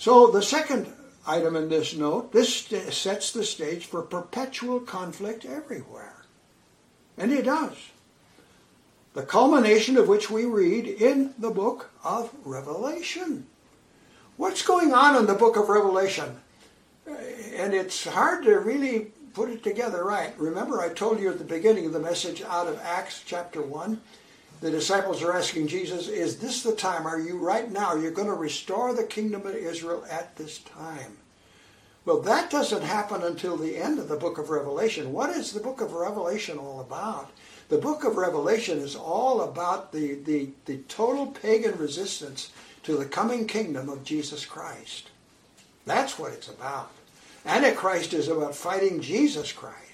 So 0.00 0.28
the 0.28 0.40
second 0.40 0.90
item 1.26 1.56
in 1.56 1.68
this 1.68 1.94
note, 1.94 2.32
this 2.32 2.66
sets 2.88 3.32
the 3.32 3.44
stage 3.44 3.84
for 3.84 4.00
perpetual 4.00 4.80
conflict 4.80 5.44
everywhere. 5.44 6.24
And 7.18 7.30
it 7.30 7.44
does 7.44 7.76
the 9.12 9.22
culmination 9.24 9.98
of 9.98 10.08
which 10.08 10.30
we 10.30 10.46
read 10.46 10.86
in 10.86 11.34
the 11.38 11.50
book 11.50 11.90
of 12.02 12.32
Revelation. 12.46 13.46
What's 14.38 14.62
going 14.62 14.94
on 14.94 15.16
in 15.16 15.26
the 15.26 15.34
book 15.34 15.56
of 15.56 15.68
Revelation? 15.68 16.38
And 17.06 17.74
it's 17.74 18.06
hard 18.06 18.44
to 18.44 18.58
really 18.58 19.12
put 19.34 19.50
it 19.50 19.62
together 19.62 20.02
right. 20.02 20.32
Remember, 20.38 20.80
I 20.80 20.88
told 20.88 21.20
you 21.20 21.28
at 21.28 21.36
the 21.36 21.44
beginning 21.44 21.84
of 21.84 21.92
the 21.92 22.00
message 22.00 22.40
out 22.40 22.68
of 22.68 22.80
Acts 22.82 23.22
chapter 23.26 23.60
1, 23.60 24.00
the 24.60 24.70
disciples 24.70 25.22
are 25.22 25.32
asking 25.32 25.68
Jesus, 25.68 26.08
Is 26.08 26.38
this 26.38 26.62
the 26.62 26.74
time? 26.74 27.06
Are 27.06 27.18
you 27.18 27.38
right 27.38 27.70
now? 27.70 27.94
You're 27.94 28.10
going 28.10 28.28
to 28.28 28.34
restore 28.34 28.94
the 28.94 29.04
kingdom 29.04 29.46
of 29.46 29.54
Israel 29.54 30.04
at 30.10 30.36
this 30.36 30.58
time. 30.58 31.16
Well, 32.04 32.20
that 32.22 32.50
doesn't 32.50 32.82
happen 32.82 33.22
until 33.22 33.56
the 33.56 33.76
end 33.76 33.98
of 33.98 34.08
the 34.08 34.16
book 34.16 34.38
of 34.38 34.50
Revelation. 34.50 35.12
What 35.12 35.30
is 35.30 35.52
the 35.52 35.60
book 35.60 35.80
of 35.80 35.92
Revelation 35.92 36.58
all 36.58 36.80
about? 36.80 37.30
The 37.68 37.78
book 37.78 38.04
of 38.04 38.16
Revelation 38.16 38.78
is 38.78 38.96
all 38.96 39.42
about 39.42 39.92
the, 39.92 40.14
the, 40.14 40.48
the 40.64 40.78
total 40.88 41.28
pagan 41.28 41.78
resistance 41.78 42.50
to 42.82 42.96
the 42.96 43.04
coming 43.04 43.46
kingdom 43.46 43.88
of 43.88 44.02
Jesus 44.02 44.44
Christ. 44.44 45.10
That's 45.84 46.18
what 46.18 46.32
it's 46.32 46.48
about. 46.48 46.90
Antichrist 47.46 48.12
is 48.12 48.28
about 48.28 48.54
fighting 48.54 49.00
Jesus 49.00 49.52
Christ. 49.52 49.89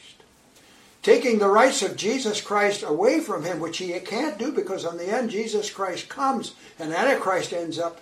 Taking 1.07 1.39
the 1.39 1.47
rights 1.47 1.83
of 1.83 1.97
Jesus 1.97 2.41
Christ 2.41 2.83
away 2.83 3.21
from 3.21 3.45
him, 3.45 3.61
which 3.61 3.79
he 3.79 3.93
can't 4.01 4.39
do 4.39 4.51
because 4.51 4.85
in 4.85 4.97
the 4.97 5.09
end 5.09 5.31
Jesus 5.31 5.71
Christ 5.71 6.09
comes 6.09 6.55
and 6.81 6.93
Antichrist 6.93 7.53
ends 7.53 7.79
up 7.79 8.01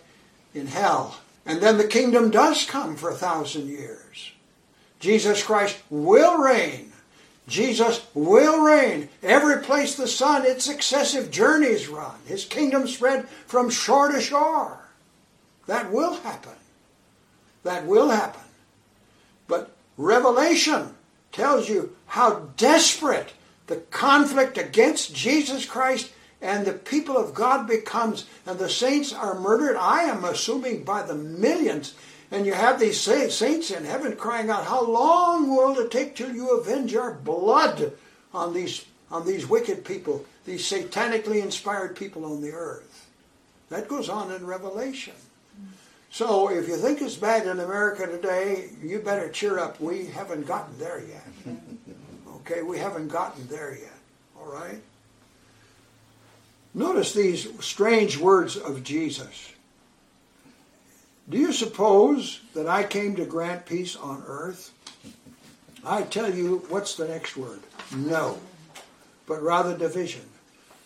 in 0.54 0.68
hell. 0.68 1.18
And 1.44 1.60
then 1.60 1.76
the 1.76 1.86
kingdom 1.86 2.30
does 2.30 2.64
come 2.64 2.96
for 2.96 3.10
a 3.10 3.14
thousand 3.14 3.68
years. 3.68 4.32
Jesus 5.00 5.42
Christ 5.42 5.76
will 5.90 6.38
reign 6.38 6.94
Jesus 7.46 8.06
will 8.14 8.64
reign. 8.64 9.10
Every 9.22 9.62
place 9.62 9.94
the 9.94 10.08
sun 10.08 10.46
its 10.46 10.64
successive 10.64 11.30
journeys 11.30 11.88
run. 11.88 12.16
His 12.24 12.46
kingdom 12.46 12.88
spread 12.88 13.28
from 13.46 13.68
shore 13.68 14.10
to 14.10 14.20
shore. 14.20 14.78
That 15.66 15.92
will 15.92 16.14
happen. 16.14 16.56
That 17.62 17.86
will 17.86 18.08
happen. 18.08 18.40
But 19.46 19.76
Revelation 19.98 20.94
tells 21.34 21.68
you 21.68 21.94
how 22.06 22.48
desperate 22.56 23.32
the 23.66 23.76
conflict 23.76 24.56
against 24.56 25.14
Jesus 25.14 25.66
Christ 25.66 26.10
and 26.40 26.66
the 26.66 26.72
people 26.72 27.16
of 27.16 27.34
God 27.34 27.66
becomes, 27.66 28.26
and 28.46 28.58
the 28.58 28.68
saints 28.68 29.12
are 29.12 29.38
murdered. 29.38 29.76
I 29.76 30.02
am 30.02 30.24
assuming 30.24 30.84
by 30.84 31.02
the 31.02 31.14
millions 31.14 31.94
and 32.34 32.46
you 32.46 32.52
have 32.52 32.80
these 32.80 33.00
saints 33.00 33.70
in 33.70 33.84
heaven 33.84 34.16
crying 34.16 34.50
out, 34.50 34.64
How 34.64 34.84
long 34.84 35.54
will 35.54 35.78
it 35.78 35.92
take 35.92 36.16
till 36.16 36.34
you 36.34 36.58
avenge 36.58 36.94
our 36.96 37.14
blood 37.14 37.92
on 38.32 38.52
these, 38.52 38.84
on 39.08 39.24
these 39.24 39.48
wicked 39.48 39.84
people, 39.84 40.24
these 40.44 40.68
satanically 40.68 41.40
inspired 41.42 41.94
people 41.94 42.24
on 42.24 42.40
the 42.40 42.50
earth? 42.50 43.08
That 43.68 43.86
goes 43.86 44.08
on 44.08 44.32
in 44.32 44.46
Revelation. 44.46 45.14
So 46.14 46.48
if 46.48 46.68
you 46.68 46.76
think 46.76 47.02
it's 47.02 47.16
bad 47.16 47.44
in 47.48 47.58
America 47.58 48.06
today, 48.06 48.70
you 48.80 49.00
better 49.00 49.28
cheer 49.30 49.58
up. 49.58 49.80
We 49.80 50.06
haven't 50.06 50.46
gotten 50.46 50.78
there 50.78 51.02
yet. 51.02 51.26
Okay, 52.46 52.60
we 52.60 52.78
haven't 52.78 53.08
gotten 53.08 53.48
there 53.48 53.74
yet. 53.74 53.98
All 54.38 54.52
right? 54.52 54.78
Notice 56.74 57.14
these 57.14 57.48
strange 57.64 58.18
words 58.18 58.58
of 58.58 58.84
Jesus. 58.84 59.50
Do 61.26 61.38
you 61.38 61.54
suppose 61.54 62.42
that 62.52 62.68
I 62.68 62.82
came 62.82 63.16
to 63.16 63.24
grant 63.24 63.64
peace 63.64 63.96
on 63.96 64.22
earth? 64.26 64.72
I 65.86 66.02
tell 66.02 66.34
you, 66.34 66.66
what's 66.68 66.96
the 66.96 67.08
next 67.08 67.34
word? 67.34 67.60
No, 67.96 68.38
but 69.26 69.42
rather 69.42 69.74
division. 69.74 70.26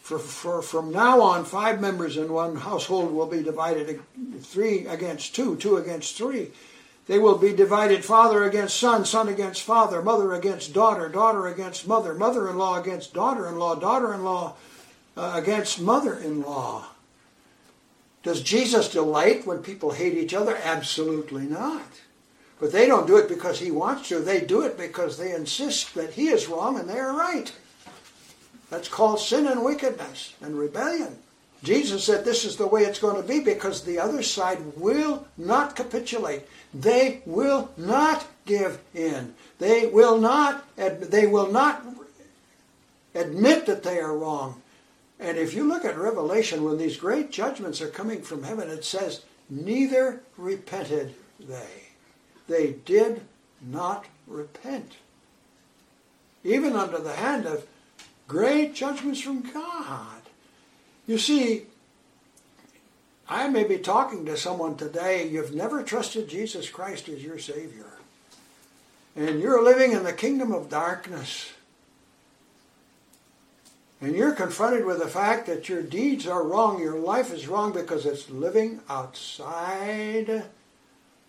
For, 0.09 0.19
for 0.19 0.63
from 0.63 0.91
now 0.91 1.21
on, 1.21 1.45
five 1.45 1.83
members 1.83 2.17
in 2.17 2.33
one 2.33 2.57
household 2.57 3.13
will 3.13 3.27
be 3.27 3.43
divided 3.43 4.01
three 4.41 4.87
against 4.87 5.35
two, 5.35 5.57
two 5.57 5.77
against 5.77 6.17
three. 6.17 6.49
They 7.09 7.19
will 7.19 7.37
be 7.37 7.53
divided 7.53 8.03
father 8.07 8.45
against 8.45 8.79
son, 8.79 9.05
son 9.05 9.29
against 9.29 9.65
father, 9.65 10.01
mother 10.01 10.33
against 10.33 10.73
daughter, 10.73 11.11
daughter 11.11 11.47
against 11.47 11.87
mother, 11.87 12.15
mother 12.15 12.49
in 12.49 12.57
law 12.57 12.81
against 12.81 13.13
daughter 13.13 13.47
in 13.49 13.59
law, 13.59 13.75
daughter 13.75 14.15
in 14.15 14.25
law 14.25 14.55
uh, 15.15 15.33
against 15.35 15.79
mother 15.79 16.15
in 16.15 16.41
law. 16.41 16.87
Does 18.23 18.41
Jesus 18.41 18.89
delight 18.89 19.47
when 19.47 19.59
people 19.59 19.91
hate 19.91 20.15
each 20.15 20.33
other? 20.33 20.57
Absolutely 20.65 21.45
not. 21.45 22.01
But 22.59 22.73
they 22.73 22.87
don't 22.87 23.07
do 23.07 23.19
it 23.19 23.29
because 23.29 23.61
he 23.61 23.71
wants 23.71 24.09
to. 24.09 24.21
They 24.21 24.41
do 24.41 24.63
it 24.63 24.79
because 24.79 25.19
they 25.19 25.35
insist 25.35 25.95
that 25.97 26.15
he 26.15 26.29
is 26.29 26.49
wrong 26.49 26.81
and 26.81 26.89
they 26.89 26.99
are 26.99 27.15
right. 27.15 27.53
That's 28.71 28.89
called 28.89 29.21
sin 29.21 29.47
and 29.47 29.65
wickedness 29.65 30.35
and 30.41 30.59
rebellion. 30.59 31.19
Jesus 31.63 32.05
said 32.05 32.25
this 32.25 32.45
is 32.45 32.57
the 32.57 32.67
way 32.67 32.83
it's 32.83 33.01
going 33.01 33.21
to 33.21 33.27
be 33.27 33.41
because 33.41 33.83
the 33.83 33.99
other 33.99 34.23
side 34.23 34.59
will 34.77 35.27
not 35.37 35.75
capitulate. 35.75 36.43
They 36.73 37.23
will 37.27 37.71
not 37.77 38.27
give 38.47 38.79
in. 38.95 39.35
They 39.59 39.87
will 39.87 40.19
not 40.19 40.65
they 40.77 41.27
will 41.27 41.51
not 41.51 41.85
admit 43.15 43.67
that 43.67 43.83
they 43.83 43.99
are 43.99 44.17
wrong. 44.17 44.63
And 45.21 45.37
if 45.37 45.53
you 45.53 45.65
look 45.65 45.85
at 45.85 45.99
Revelation, 45.99 46.63
when 46.63 46.79
these 46.79 46.97
great 46.97 47.33
judgments 47.33 47.81
are 47.81 47.89
coming 47.89 48.23
from 48.23 48.45
heaven, 48.45 48.69
it 48.71 48.85
says, 48.85 49.23
Neither 49.51 50.23
repented 50.37 51.15
they. 51.41 51.89
They 52.47 52.75
did 52.85 53.23
not 53.61 54.07
repent. 54.27 54.93
Even 56.45 56.75
under 56.75 56.99
the 56.99 57.15
hand 57.15 57.47
of 57.47 57.67
great 58.29 58.75
judgments 58.75 59.21
from 59.21 59.41
God. 59.41 60.23
You 61.07 61.19
see, 61.19 61.65
I 63.29 63.49
may 63.49 63.65
be 63.65 63.79
talking 63.79 64.25
to 64.27 64.37
someone 64.37 64.77
today, 64.77 65.27
you've 65.27 65.55
never 65.55 65.83
trusted 65.83 66.29
Jesus 66.29 66.71
Christ 66.71 67.09
as 67.09 67.25
your 67.25 67.39
Savior. 67.39 67.93
And 69.17 69.41
you're 69.41 69.65
living 69.65 69.93
in 69.93 70.05
the 70.05 70.13
kingdom 70.13 70.53
of 70.53 70.69
darkness. 70.69 71.53
And 74.01 74.15
you're 74.15 74.33
confronted 74.33 74.85
with 74.85 75.01
the 75.01 75.09
fact 75.09 75.47
that 75.47 75.69
your 75.69 75.83
deeds 75.83 76.27
are 76.27 76.45
wrong, 76.45 76.81
your 76.81 76.99
life 76.99 77.33
is 77.33 77.49
wrong 77.49 77.73
because 77.73 78.07
it's 78.07 78.31
living 78.31 78.81
outside 78.89 80.45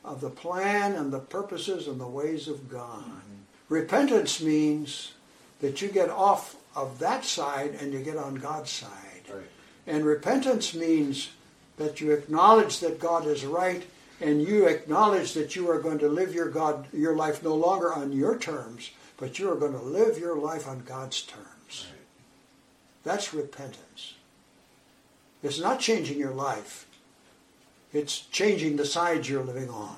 of 0.06 0.22
the 0.22 0.30
plan 0.30 0.94
and 0.94 1.12
the 1.12 1.20
purposes 1.20 1.88
and 1.88 2.00
the 2.00 2.08
ways 2.08 2.48
of 2.48 2.70
God. 2.70 3.04
Mm-hmm. 3.04 3.74
Repentance 3.74 4.40
means 4.40 5.14
that 5.62 5.82
you 5.82 5.88
get 5.90 6.10
off 6.10 6.56
of 6.76 7.00
that 7.00 7.26
side 7.26 7.76
and 7.80 7.94
you 7.94 8.00
get 8.00 8.18
on 8.18 8.36
God's 8.36 8.70
side. 8.70 9.24
Right. 9.32 9.44
And 9.88 10.06
repentance 10.06 10.74
means 10.74 11.30
that 11.78 12.02
you 12.02 12.12
acknowledge 12.12 12.80
that 12.80 13.00
God 13.00 13.26
is 13.26 13.46
right 13.46 13.84
and 14.22 14.42
you 14.42 14.66
acknowledge 14.66 15.34
that 15.34 15.56
you 15.56 15.70
are 15.70 15.80
going 15.80 16.00
to 16.00 16.10
live 16.10 16.34
your 16.34 16.50
God 16.50 16.88
your 16.94 17.16
life 17.16 17.44
no 17.44 17.56
longer 17.56 17.94
on 17.94 18.12
your 18.12 18.38
terms, 18.38 18.92
but 19.18 19.40
you 19.40 19.52
are 19.52 19.56
going 19.56 19.74
to 19.74 19.82
live 19.82 20.18
your 20.18 20.36
life 20.38 20.68
on 20.68 20.82
God's 20.82 21.22
terms. 21.22 21.88
That's 23.04 23.34
repentance. 23.34 24.16
It's 25.42 25.60
not 25.60 25.80
changing 25.80 26.20
your 26.20 26.34
life. 26.34 26.86
It's 27.94 28.20
changing 28.20 28.76
the 28.76 28.86
side 28.86 29.26
you're 29.26 29.44
living 29.44 29.70
on. 29.70 29.96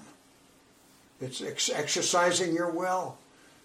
It's 1.20 1.42
ex- 1.42 1.70
exercising 1.70 2.54
your 2.54 2.70
will 2.70 3.18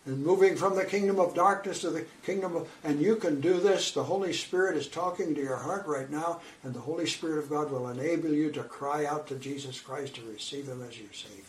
and 0.06 0.24
moving 0.24 0.56
from 0.56 0.76
the 0.76 0.84
kingdom 0.84 1.18
of 1.18 1.34
darkness 1.34 1.80
to 1.80 1.90
the 1.90 2.06
kingdom 2.24 2.54
of, 2.54 2.68
and 2.84 3.00
you 3.00 3.16
can 3.16 3.40
do 3.40 3.58
this. 3.58 3.90
The 3.90 4.04
Holy 4.04 4.32
Spirit 4.32 4.76
is 4.76 4.86
talking 4.86 5.34
to 5.34 5.42
your 5.42 5.56
heart 5.56 5.86
right 5.86 6.08
now, 6.08 6.40
and 6.62 6.72
the 6.72 6.80
Holy 6.80 7.06
Spirit 7.06 7.38
of 7.38 7.50
God 7.50 7.70
will 7.70 7.88
enable 7.88 8.30
you 8.30 8.52
to 8.52 8.62
cry 8.62 9.04
out 9.04 9.26
to 9.28 9.34
Jesus 9.34 9.80
Christ 9.80 10.14
to 10.14 10.22
receive 10.22 10.68
Him 10.68 10.82
as 10.88 10.98
your 10.98 11.12
Savior. 11.12 11.42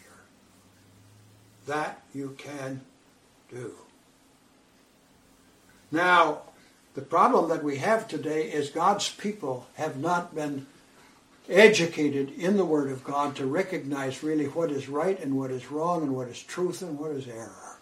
That 1.67 2.01
you 2.13 2.35
can 2.37 2.81
do. 3.51 3.73
Now, 5.91 6.41
the 6.95 7.01
problem 7.01 7.49
that 7.49 7.63
we 7.63 7.77
have 7.77 8.07
today 8.07 8.49
is 8.49 8.69
God's 8.69 9.09
people 9.09 9.67
have 9.75 9.97
not 9.97 10.33
been 10.33 10.65
educated 11.47 12.31
in 12.31 12.57
the 12.57 12.65
Word 12.65 12.89
of 12.89 13.03
God 13.03 13.35
to 13.35 13.45
recognize 13.45 14.23
really 14.23 14.45
what 14.45 14.71
is 14.71 14.89
right 14.89 15.19
and 15.19 15.37
what 15.37 15.51
is 15.51 15.71
wrong 15.71 16.01
and 16.01 16.15
what 16.15 16.27
is 16.27 16.41
truth 16.41 16.81
and 16.81 16.97
what 16.97 17.11
is 17.11 17.27
error. 17.27 17.76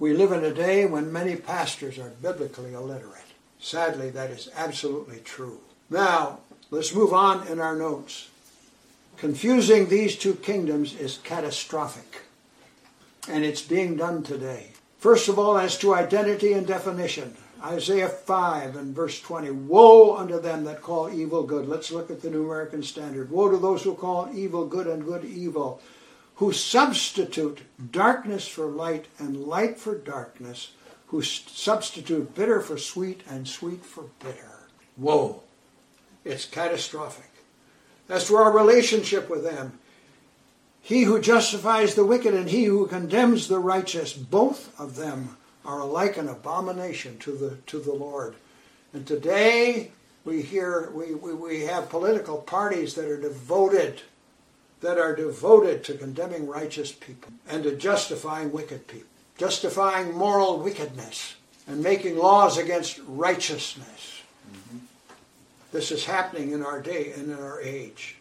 We 0.00 0.14
live 0.14 0.32
in 0.32 0.42
a 0.42 0.54
day 0.54 0.86
when 0.86 1.12
many 1.12 1.36
pastors 1.36 1.98
are 1.98 2.08
biblically 2.22 2.72
illiterate. 2.72 3.20
Sadly, 3.58 4.08
that 4.08 4.30
is 4.30 4.48
absolutely 4.56 5.18
true. 5.18 5.60
Now, 5.90 6.38
let's 6.70 6.94
move 6.94 7.12
on 7.12 7.46
in 7.48 7.60
our 7.60 7.76
notes. 7.76 8.30
Confusing 9.18 9.90
these 9.90 10.16
two 10.16 10.36
kingdoms 10.36 10.94
is 10.94 11.18
catastrophic, 11.22 12.22
and 13.28 13.44
it's 13.44 13.60
being 13.60 13.96
done 13.96 14.22
today. 14.22 14.68
First 14.98 15.28
of 15.28 15.38
all, 15.38 15.58
as 15.58 15.76
to 15.80 15.94
identity 15.94 16.54
and 16.54 16.66
definition, 16.66 17.36
Isaiah 17.62 18.08
5 18.08 18.76
and 18.76 18.96
verse 18.96 19.20
20 19.20 19.50
Woe 19.50 20.16
unto 20.16 20.40
them 20.40 20.64
that 20.64 20.80
call 20.80 21.12
evil 21.12 21.42
good. 21.42 21.68
Let's 21.68 21.92
look 21.92 22.10
at 22.10 22.22
the 22.22 22.30
New 22.30 22.46
American 22.46 22.82
Standard. 22.82 23.30
Woe 23.30 23.50
to 23.50 23.58
those 23.58 23.82
who 23.82 23.94
call 23.94 24.30
evil 24.34 24.66
good 24.66 24.86
and 24.86 25.04
good 25.04 25.26
evil 25.26 25.82
who 26.40 26.54
substitute 26.54 27.60
darkness 27.92 28.48
for 28.48 28.64
light 28.64 29.04
and 29.18 29.44
light 29.44 29.78
for 29.78 29.94
darkness, 29.94 30.72
who 31.08 31.20
substitute 31.20 32.34
bitter 32.34 32.62
for 32.62 32.78
sweet 32.78 33.20
and 33.28 33.46
sweet 33.46 33.84
for 33.84 34.04
bitter. 34.24 34.60
Whoa, 34.96 35.42
it's 36.24 36.46
catastrophic. 36.46 37.28
As 38.08 38.26
to 38.28 38.36
our 38.36 38.50
relationship 38.50 39.28
with 39.28 39.44
them, 39.44 39.78
he 40.80 41.02
who 41.02 41.20
justifies 41.20 41.94
the 41.94 42.06
wicked 42.06 42.32
and 42.32 42.48
he 42.48 42.64
who 42.64 42.86
condemns 42.86 43.48
the 43.48 43.58
righteous, 43.58 44.14
both 44.14 44.72
of 44.80 44.96
them 44.96 45.36
are 45.66 45.80
alike 45.80 46.16
an 46.16 46.26
abomination 46.26 47.18
to 47.18 47.32
the, 47.32 47.56
to 47.66 47.78
the 47.78 47.92
Lord. 47.92 48.34
And 48.94 49.06
today 49.06 49.90
we 50.24 50.40
hear, 50.40 50.90
we, 50.94 51.12
we, 51.14 51.34
we 51.34 51.60
have 51.64 51.90
political 51.90 52.38
parties 52.38 52.94
that 52.94 53.10
are 53.10 53.20
devoted 53.20 54.00
that 54.80 54.98
are 54.98 55.14
devoted 55.14 55.84
to 55.84 55.94
condemning 55.94 56.46
righteous 56.46 56.92
people 56.92 57.32
and 57.48 57.62
to 57.64 57.76
justifying 57.76 58.52
wicked 58.52 58.86
people, 58.86 59.08
justifying 59.36 60.16
moral 60.16 60.58
wickedness 60.58 61.34
and 61.66 61.82
making 61.82 62.16
laws 62.16 62.58
against 62.58 63.00
righteousness. 63.06 64.22
Mm-hmm. 64.50 64.78
This 65.72 65.92
is 65.92 66.04
happening 66.04 66.52
in 66.52 66.64
our 66.64 66.80
day 66.80 67.12
and 67.12 67.30
in 67.30 67.38
our 67.38 67.60
age. 67.60 68.16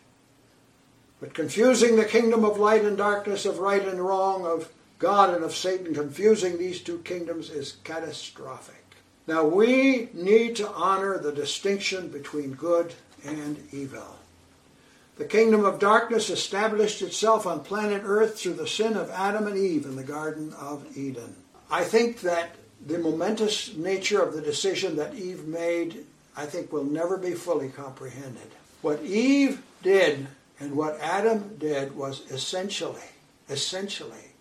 But 1.20 1.34
confusing 1.34 1.96
the 1.96 2.06
kingdom 2.06 2.46
of 2.46 2.60
light 2.60 2.86
and 2.86 2.98
darkness, 2.98 3.46
of 3.46 3.60
right 3.60 3.86
and 3.86 4.00
wrong, 4.00 4.46
of 4.46 4.72
God 5.00 5.34
and 5.34 5.44
of 5.44 5.56
Satan, 5.56 5.94
confusing 5.94 6.58
these 6.58 6.82
two 6.82 7.00
kingdoms 7.00 7.50
is 7.50 7.78
catastrophic. 7.84 8.76
Now 9.28 9.46
we 9.46 10.10
need 10.14 10.56
to 10.58 10.70
honor 10.70 11.18
the 11.18 11.32
distinction 11.32 12.10
between 12.10 12.54
good 12.54 12.94
and 13.26 13.58
evil. 13.72 14.19
The 15.20 15.26
kingdom 15.26 15.66
of 15.66 15.80
darkness 15.80 16.30
established 16.30 17.02
itself 17.02 17.46
on 17.46 17.60
planet 17.60 18.04
Earth 18.06 18.40
through 18.40 18.54
the 18.54 18.66
sin 18.66 18.96
of 18.96 19.10
Adam 19.10 19.48
and 19.48 19.58
Eve 19.58 19.84
in 19.84 19.98
the 19.98 20.04
Garden 20.04 20.54
of 20.54 20.98
Eden. 20.98 21.36
I 21.70 21.84
think 21.84 22.22
that 22.22 22.56
the 22.88 23.00
momentous 23.00 23.76
nature 23.76 24.22
of 24.22 24.34
the 24.34 24.42
decision 24.42 24.96
that 24.96 25.16
Eve 25.16 25.46
made, 25.46 26.06
I 26.38 26.46
think, 26.46 26.72
will 26.72 26.86
never 26.86 27.18
be 27.18 27.34
fully 27.34 27.68
comprehended. 27.68 28.50
What 28.82 29.04
Eve 29.04 29.62
did 29.84 30.26
and 30.58 30.78
what 30.78 30.98
Adam 31.02 31.58
did 31.58 31.98
was 31.98 32.22
essentially, 32.32 33.02
essentially, 33.50 34.32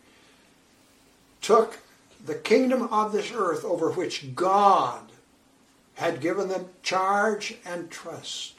took 1.42 1.80
the 2.24 2.36
kingdom 2.36 2.82
of 2.84 3.10
this 3.10 3.32
earth 3.34 3.64
over 3.64 3.90
which 3.90 4.32
God 4.36 5.10
had 5.96 6.20
given 6.20 6.48
them 6.48 6.66
charge 6.84 7.56
and 7.64 7.90
trust 7.90 8.57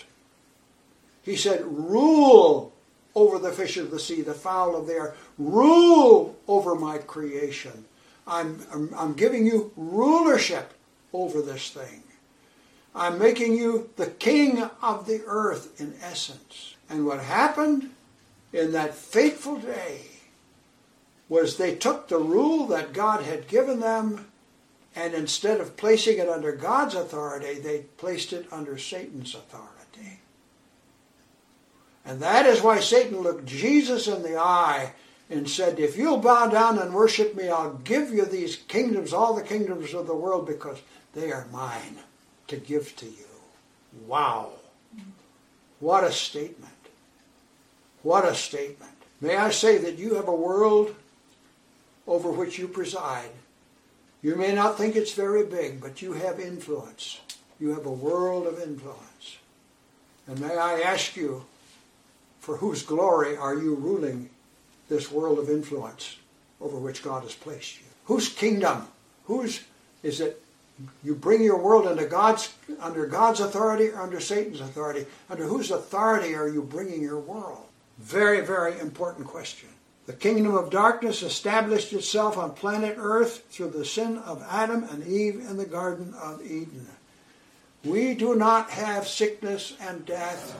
he 1.24 1.36
said, 1.36 1.64
Rule 1.66 2.74
over 3.16 3.40
the 3.40 3.52
fish 3.52 3.78
of 3.78 3.92
the 3.92 4.00
sea, 4.00 4.22
the 4.22 4.34
fowl 4.34 4.76
of 4.76 4.88
the 4.88 4.94
air. 4.94 5.16
Rule 5.38 6.38
over 6.48 6.76
my 6.76 6.98
creation. 7.00 7.86
I'm, 8.28 8.62
I'm, 8.74 8.94
I'm 8.96 9.14
giving 9.14 9.46
you 9.46 9.72
rulership 9.76 10.74
over 11.14 11.42
this 11.42 11.72
thing. 11.72 12.04
I'm 12.96 13.20
making 13.20 13.56
you 13.56 13.90
the 13.96 14.08
king 14.08 14.62
of 14.82 15.06
the 15.06 15.22
earth 15.26 15.80
in 15.80 15.96
essence. 16.02 16.76
And 16.90 17.06
what 17.06 17.20
happened 17.20 17.90
in 18.54 18.72
that 18.72 18.96
fateful 18.96 19.58
day 19.58 20.02
was 21.28 21.58
they 21.58 21.76
took 21.76 22.08
the 22.08 22.18
rule 22.18 22.66
that 22.68 22.94
God 22.94 23.24
had 23.24 23.48
given 23.48 23.80
them 23.80 24.28
and 24.96 25.14
instead 25.14 25.62
of 25.62 25.78
placing 25.78 26.18
it 26.18 26.28
under 26.28 26.52
God's 26.52 26.96
authority, 26.96 27.60
they 27.60 27.86
placed 27.98 28.34
it 28.34 28.48
under 28.52 28.78
Satan's 28.78 29.36
authority. 29.36 29.79
And 32.10 32.20
that 32.22 32.48
is 32.48 32.64
why 32.64 32.80
Satan 32.80 33.20
looked 33.20 33.46
Jesus 33.46 34.08
in 34.08 34.24
the 34.24 34.36
eye 34.36 34.94
and 35.30 35.48
said, 35.48 35.78
If 35.78 35.96
you'll 35.96 36.18
bow 36.18 36.48
down 36.48 36.80
and 36.80 36.92
worship 36.92 37.36
me, 37.36 37.50
I'll 37.50 37.76
give 37.76 38.10
you 38.10 38.26
these 38.26 38.56
kingdoms, 38.56 39.14
all 39.14 39.36
the 39.36 39.44
kingdoms 39.44 39.94
of 39.94 40.08
the 40.08 40.16
world, 40.16 40.48
because 40.48 40.82
they 41.14 41.32
are 41.32 41.46
mine 41.52 41.98
to 42.48 42.58
give 42.58 42.96
to 42.96 43.06
you. 43.06 43.28
Wow. 44.08 44.54
What 45.80 46.04
a 46.04 46.12
statement. 46.12 46.74
What 48.02 48.26
a 48.26 48.34
statement. 48.34 48.92
May 49.22 49.36
I 49.36 49.52
say 49.52 49.78
that 49.78 50.00
you 50.00 50.16
have 50.16 50.28
a 50.28 50.36
world 50.36 50.96
over 52.08 52.32
which 52.32 52.58
you 52.58 52.68
preside. 52.68 53.30
You 54.24 54.36
may 54.36 54.56
not 54.56 54.80
think 54.80 54.96
it's 54.96 55.14
very 55.14 55.46
big, 55.46 55.80
but 55.80 56.02
you 56.02 56.14
have 56.14 56.40
influence. 56.40 57.22
You 57.60 57.76
have 57.76 57.86
a 57.86 57.92
world 57.92 58.48
of 58.48 58.60
influence. 58.60 59.38
And 60.26 60.40
may 60.40 60.58
I 60.58 60.80
ask 60.80 61.16
you, 61.16 61.46
for 62.50 62.58
whose 62.58 62.82
glory 62.82 63.38
are 63.38 63.54
you 63.54 63.76
ruling 63.76 64.28
this 64.88 65.12
world 65.12 65.38
of 65.38 65.52
influence 65.52 66.18
over 66.60 66.80
which 66.80 67.04
God 67.04 67.22
has 67.22 67.36
placed 67.36 67.80
you? 67.80 67.86
Whose 68.06 68.28
kingdom? 68.28 68.88
Whose 69.26 69.64
is 70.02 70.20
it? 70.20 70.42
You 71.04 71.14
bring 71.14 71.44
your 71.44 71.60
world 71.60 71.86
into 71.86 72.06
God's 72.06 72.52
under 72.80 73.06
God's 73.06 73.40
authority 73.40 73.90
or 73.90 74.02
under 74.02 74.20
Satan's 74.20 74.62
authority? 74.62 75.06
Under 75.30 75.44
whose 75.44 75.70
authority 75.70 76.34
are 76.34 76.48
you 76.48 76.64
bringing 76.64 77.04
your 77.04 77.20
world? 77.20 77.68
Very, 78.00 78.42
very 78.42 78.80
important 78.80 79.28
question. 79.28 79.70
The 80.08 80.14
kingdom 80.14 80.56
of 80.56 80.72
darkness 80.72 81.22
established 81.22 81.94
itself 81.94 82.36
on 82.36 82.56
planet 82.56 82.96
Earth 82.98 83.46
through 83.52 83.70
the 83.70 83.86
sin 83.86 84.18
of 84.18 84.44
Adam 84.50 84.86
and 84.86 85.06
Eve 85.06 85.36
in 85.36 85.58
the 85.58 85.68
Garden 85.68 86.16
of 86.20 86.44
Eden. 86.44 86.88
We 87.86 88.16
do 88.16 88.34
not 88.34 88.72
have 88.72 89.08
sickness 89.08 89.78
and 89.80 90.04
death 90.04 90.56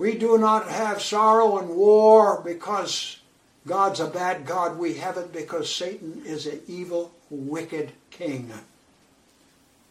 we 0.00 0.16
do 0.16 0.38
not 0.38 0.66
have 0.66 1.02
sorrow 1.02 1.58
and 1.58 1.68
war 1.68 2.40
because 2.42 3.18
God's 3.66 4.00
a 4.00 4.06
bad 4.06 4.46
God. 4.46 4.78
We 4.78 4.94
have 4.94 5.18
it 5.18 5.30
because 5.30 5.70
Satan 5.70 6.22
is 6.24 6.46
an 6.46 6.62
evil, 6.66 7.12
wicked 7.28 7.92
king 8.10 8.50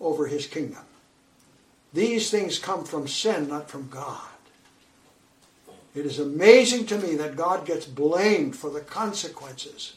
over 0.02 0.26
his 0.26 0.48
kingdom. 0.48 0.82
These 1.94 2.32
things 2.32 2.58
come 2.58 2.86
from 2.86 3.08
sin, 3.08 3.50
not 3.50 3.70
from 3.70 3.88
God. 3.90 4.26
It 5.94 6.08
is 6.08 6.18
amazing 6.18 6.88
to 6.88 6.98
me 6.98 7.14
that 7.18 7.36
God 7.36 7.68
gets 7.68 7.86
blamed 7.86 8.56
for 8.56 8.72
the 8.72 8.82
consequences 8.82 9.94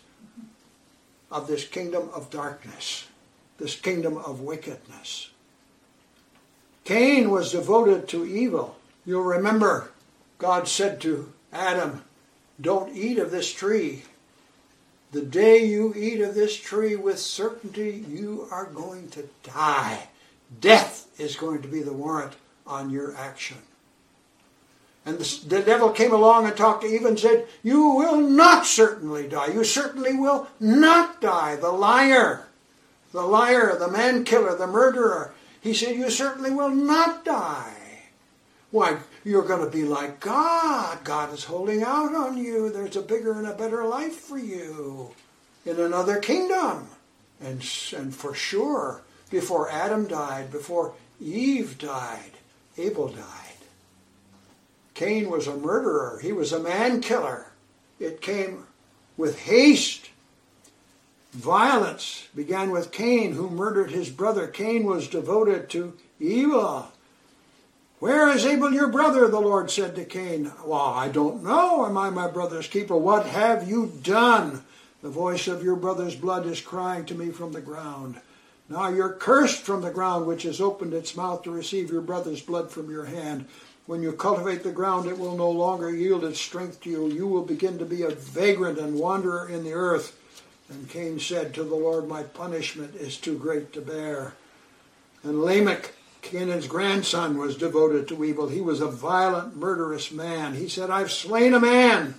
of 1.31 1.47
this 1.47 1.67
kingdom 1.67 2.11
of 2.13 2.29
darkness, 2.29 3.07
this 3.57 3.77
kingdom 3.77 4.19
of 4.19 4.43
wickedness. 4.43 5.31
Cain 6.85 7.31
was 7.31 7.53
devoted 7.53 8.09
to 8.09 8.27
evil. 8.27 8.77
You'll 9.07 9.23
remember 9.23 9.89
God 10.43 10.67
said 10.67 11.01
to 11.03 11.33
Adam, 11.53 12.03
Don't 12.61 12.97
eat 12.97 13.21
of 13.21 13.31
this 13.31 13.53
tree. 13.53 14.03
The 15.13 15.23
day 15.23 15.65
you 15.65 15.95
eat 15.97 16.21
of 16.21 16.35
this 16.35 16.57
tree, 16.57 16.97
with 16.97 17.21
certainty 17.21 18.05
you 18.09 18.49
are 18.51 18.65
going 18.67 19.09
to 19.11 19.29
die. 19.45 20.09
Death 20.61 21.07
is 21.17 21.37
going 21.37 21.63
to 21.63 21.69
be 21.69 21.81
the 21.81 21.93
warrant 21.93 22.33
on 22.67 22.91
your 22.91 23.17
action. 23.17 23.59
And 25.07 25.17
the, 25.21 25.63
devil 25.63 25.91
came 25.91 26.13
along 26.13 26.47
and 26.47 26.57
talked 26.57 26.83
to 26.83 26.89
Eve 26.89 27.05
and 27.05 27.19
said, 27.19 27.47
You 27.63 27.91
will 27.91 28.17
not 28.17 28.67
certainly 28.67 29.29
die. 29.29 29.47
You 29.47 29.63
certainly 29.63 30.15
will 30.15 30.49
not 30.59 31.21
die. 31.21 31.55
The 31.55 31.71
liar, 31.71 32.47
the 33.13 33.23
liar, 33.23 33.77
the 33.79 33.89
man 33.89 34.25
killer, 34.25 34.57
the 34.57 34.67
murderer. 34.67 35.35
He 35.61 35.73
said, 35.73 35.95
You 35.95 36.11
certainly 36.11 36.51
will 36.51 36.71
not 36.71 37.25
die. 37.25 37.75
Why, 38.73 38.99
you're 39.25 39.47
going 39.47 39.65
to 39.65 39.71
be 39.71 39.85
like 39.85 40.21
God. 40.21 41.05
God 41.05 41.33
is 41.33 41.45
holding 41.45 41.83
out 41.83 42.15
on 42.15 42.37
you. 42.37 42.71
There's 42.71 42.97
a 42.97 43.03
bigger 43.03 43.33
and 43.39 43.47
a 43.47 43.55
better 43.55 43.85
life 43.85 44.17
for 44.17 44.39
you 44.39 45.11
in 45.65 45.79
another 45.79 46.19
kingdom. 46.19 46.89
And, 47.41 47.65
and 47.97 48.15
for 48.15 48.35
sure, 48.35 49.03
before 49.31 49.71
Adam 49.71 50.07
died, 50.07 50.51
before 50.51 50.95
Eve 51.21 51.79
died, 51.79 52.33
Abel 52.79 53.09
died. 53.09 53.27
Cain 54.95 55.31
was 55.31 55.47
a 55.47 55.57
murderer. 55.57 56.21
He 56.23 56.33
was 56.33 56.53
a 56.53 56.61
man 56.61 57.01
killer. 57.01 57.47
It 57.99 58.21
came 58.21 58.67
with 59.17 59.41
haste. 59.41 60.11
Violence 61.33 62.29
began 62.35 62.71
with 62.71 62.93
Cain, 62.93 63.33
who 63.33 63.49
murdered 63.49 63.91
his 63.91 64.11
brother. 64.11 64.47
Cain 64.47 64.85
was 64.85 65.09
devoted 65.09 65.71
to 65.71 65.97
evil. 66.21 66.93
Where 68.03 68.31
is 68.31 68.45
Abel 68.45 68.73
your 68.73 68.89
brother? 68.89 69.29
The 69.29 69.39
Lord 69.39 69.71
said 69.71 69.95
to 69.95 70.05
Cain. 70.05 70.51
Well, 70.65 70.81
I 70.81 71.09
don't 71.09 71.45
know. 71.45 71.87
Am 71.87 71.97
I 71.97 72.11
my 72.11 72.27
brother's 72.27 72.67
keeper? 72.67 72.97
What 72.97 73.27
have 73.27 73.69
you 73.69 73.93
done? 74.03 74.65
The 75.03 75.09
voice 75.09 75.47
of 75.47 75.63
your 75.63 75.77
brother's 75.77 76.17
blood 76.17 76.45
is 76.45 76.61
crying 76.61 77.05
to 77.05 77.15
me 77.15 77.31
from 77.31 77.53
the 77.53 77.61
ground. 77.61 78.21
Now 78.69 78.89
you're 78.89 79.13
cursed 79.13 79.63
from 79.63 79.83
the 79.83 79.93
ground, 79.93 80.27
which 80.27 80.43
has 80.43 80.61
opened 80.61 80.95
its 80.95 81.17
mouth 81.17 81.45
to 81.45 81.53
receive 81.53 81.93
your 81.93 82.01
brother's 82.01 82.43
blood 82.43 82.73
from 82.73 82.91
your 82.91 83.05
hand. 83.05 83.47
When 83.87 84.03
you 84.03 84.11
cultivate 84.15 84.65
the 84.65 84.73
ground, 84.73 85.07
it 85.07 85.17
will 85.17 85.37
no 85.37 85.53
longer 85.53 85.95
yield 85.95 86.25
its 86.25 86.41
strength 86.41 86.81
to 86.81 86.91
you. 86.91 87.07
You 87.07 87.29
will 87.29 87.45
begin 87.45 87.79
to 87.79 87.85
be 87.85 88.03
a 88.03 88.11
vagrant 88.11 88.81
and 88.81 88.99
wanderer 88.99 89.49
in 89.49 89.63
the 89.63 89.75
earth. 89.75 90.19
And 90.69 90.91
Cain 90.91 91.21
said 91.21 91.55
to 91.55 91.63
the 91.63 91.77
Lord, 91.77 92.09
My 92.09 92.25
punishment 92.25 92.97
is 92.97 93.17
too 93.17 93.39
great 93.39 93.73
to 93.75 93.81
bear. 93.81 94.35
And 95.23 95.41
Lamech, 95.41 95.93
Canaan's 96.23 96.69
grandson, 96.69 97.37
was 97.37 97.57
devoted 97.57 98.09
to 98.09 98.25
evil. 98.25 98.49
He 98.49 98.61
was 98.61 98.81
a 98.81 98.87
violent, 98.87 99.57
murderous 99.57 100.11
man. 100.11 100.55
He 100.55 100.69
said, 100.69 100.89
I've 100.89 101.13
slain 101.13 101.53
a 101.53 101.61
man 101.61 102.15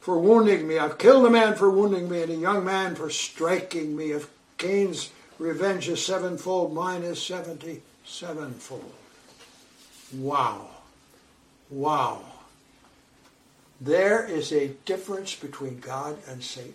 for 0.00 0.18
wounding 0.18 0.66
me. 0.66 0.78
I've 0.78 0.96
killed 0.96 1.26
a 1.26 1.30
man 1.30 1.54
for 1.56 1.68
wounding 1.68 2.08
me, 2.08 2.22
and 2.22 2.32
a 2.32 2.36
young 2.36 2.64
man 2.64 2.94
for 2.94 3.10
striking 3.10 3.96
me. 3.96 4.12
If 4.12 4.30
Cain's 4.56 5.10
revenge 5.38 5.88
is 5.88 6.04
sevenfold, 6.04 6.72
mine 6.72 7.02
is 7.02 7.20
seventy 7.20 7.82
sevenfold. 8.04 8.92
Wow. 10.16 10.68
Wow. 11.68 12.22
There 13.80 14.24
is 14.24 14.52
a 14.52 14.68
difference 14.86 15.34
between 15.34 15.80
God 15.80 16.16
and 16.26 16.42
Satan. 16.42 16.74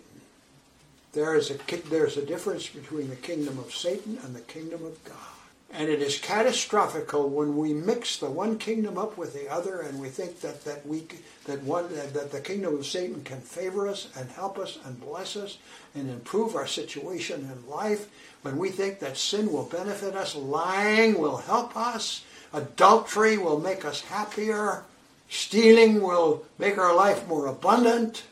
There 1.12 1.34
is 1.34 1.50
a, 1.50 1.58
there's 1.90 2.16
a 2.16 2.24
difference 2.24 2.68
between 2.68 3.10
the 3.10 3.16
kingdom 3.16 3.58
of 3.58 3.74
Satan 3.74 4.18
and 4.24 4.34
the 4.36 4.40
kingdom 4.40 4.84
of 4.84 5.02
God. 5.04 5.33
And 5.74 5.88
it 5.88 6.00
is 6.00 6.18
catastrophical 6.18 7.28
when 7.28 7.56
we 7.56 7.74
mix 7.74 8.16
the 8.16 8.30
one 8.30 8.58
kingdom 8.58 8.96
up 8.96 9.18
with 9.18 9.34
the 9.34 9.50
other, 9.52 9.80
and 9.80 10.00
we 10.00 10.08
think 10.08 10.40
that 10.40 10.64
that 10.64 10.86
we 10.86 11.02
that 11.46 11.62
one 11.64 11.92
that 11.92 12.30
the 12.30 12.40
kingdom 12.40 12.76
of 12.76 12.86
Satan 12.86 13.22
can 13.24 13.40
favor 13.40 13.88
us 13.88 14.08
and 14.16 14.30
help 14.30 14.56
us 14.58 14.78
and 14.84 15.00
bless 15.00 15.36
us 15.36 15.58
and 15.94 16.08
improve 16.08 16.54
our 16.54 16.68
situation 16.68 17.50
in 17.52 17.68
life. 17.68 18.08
When 18.42 18.56
we 18.56 18.70
think 18.70 19.00
that 19.00 19.16
sin 19.16 19.52
will 19.52 19.64
benefit 19.64 20.14
us, 20.14 20.36
lying 20.36 21.18
will 21.18 21.38
help 21.38 21.76
us, 21.76 22.22
Adultery 22.54 23.36
will 23.36 23.58
make 23.58 23.84
us 23.84 24.02
happier. 24.02 24.84
Stealing 25.28 26.00
will 26.00 26.44
make 26.56 26.78
our 26.78 26.94
life 26.94 27.26
more 27.26 27.46
abundant. 27.46 28.22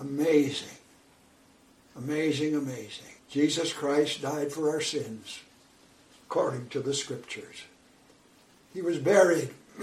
Amazing. 0.00 0.76
Amazing, 1.96 2.56
amazing. 2.56 3.14
Jesus 3.30 3.72
Christ 3.72 4.22
died 4.22 4.52
for 4.52 4.70
our 4.70 4.80
sins, 4.80 5.40
according 6.30 6.68
to 6.68 6.78
the 6.78 6.94
Scriptures. 6.94 7.64
He 8.72 8.80
was 8.80 8.98
buried. 8.98 9.50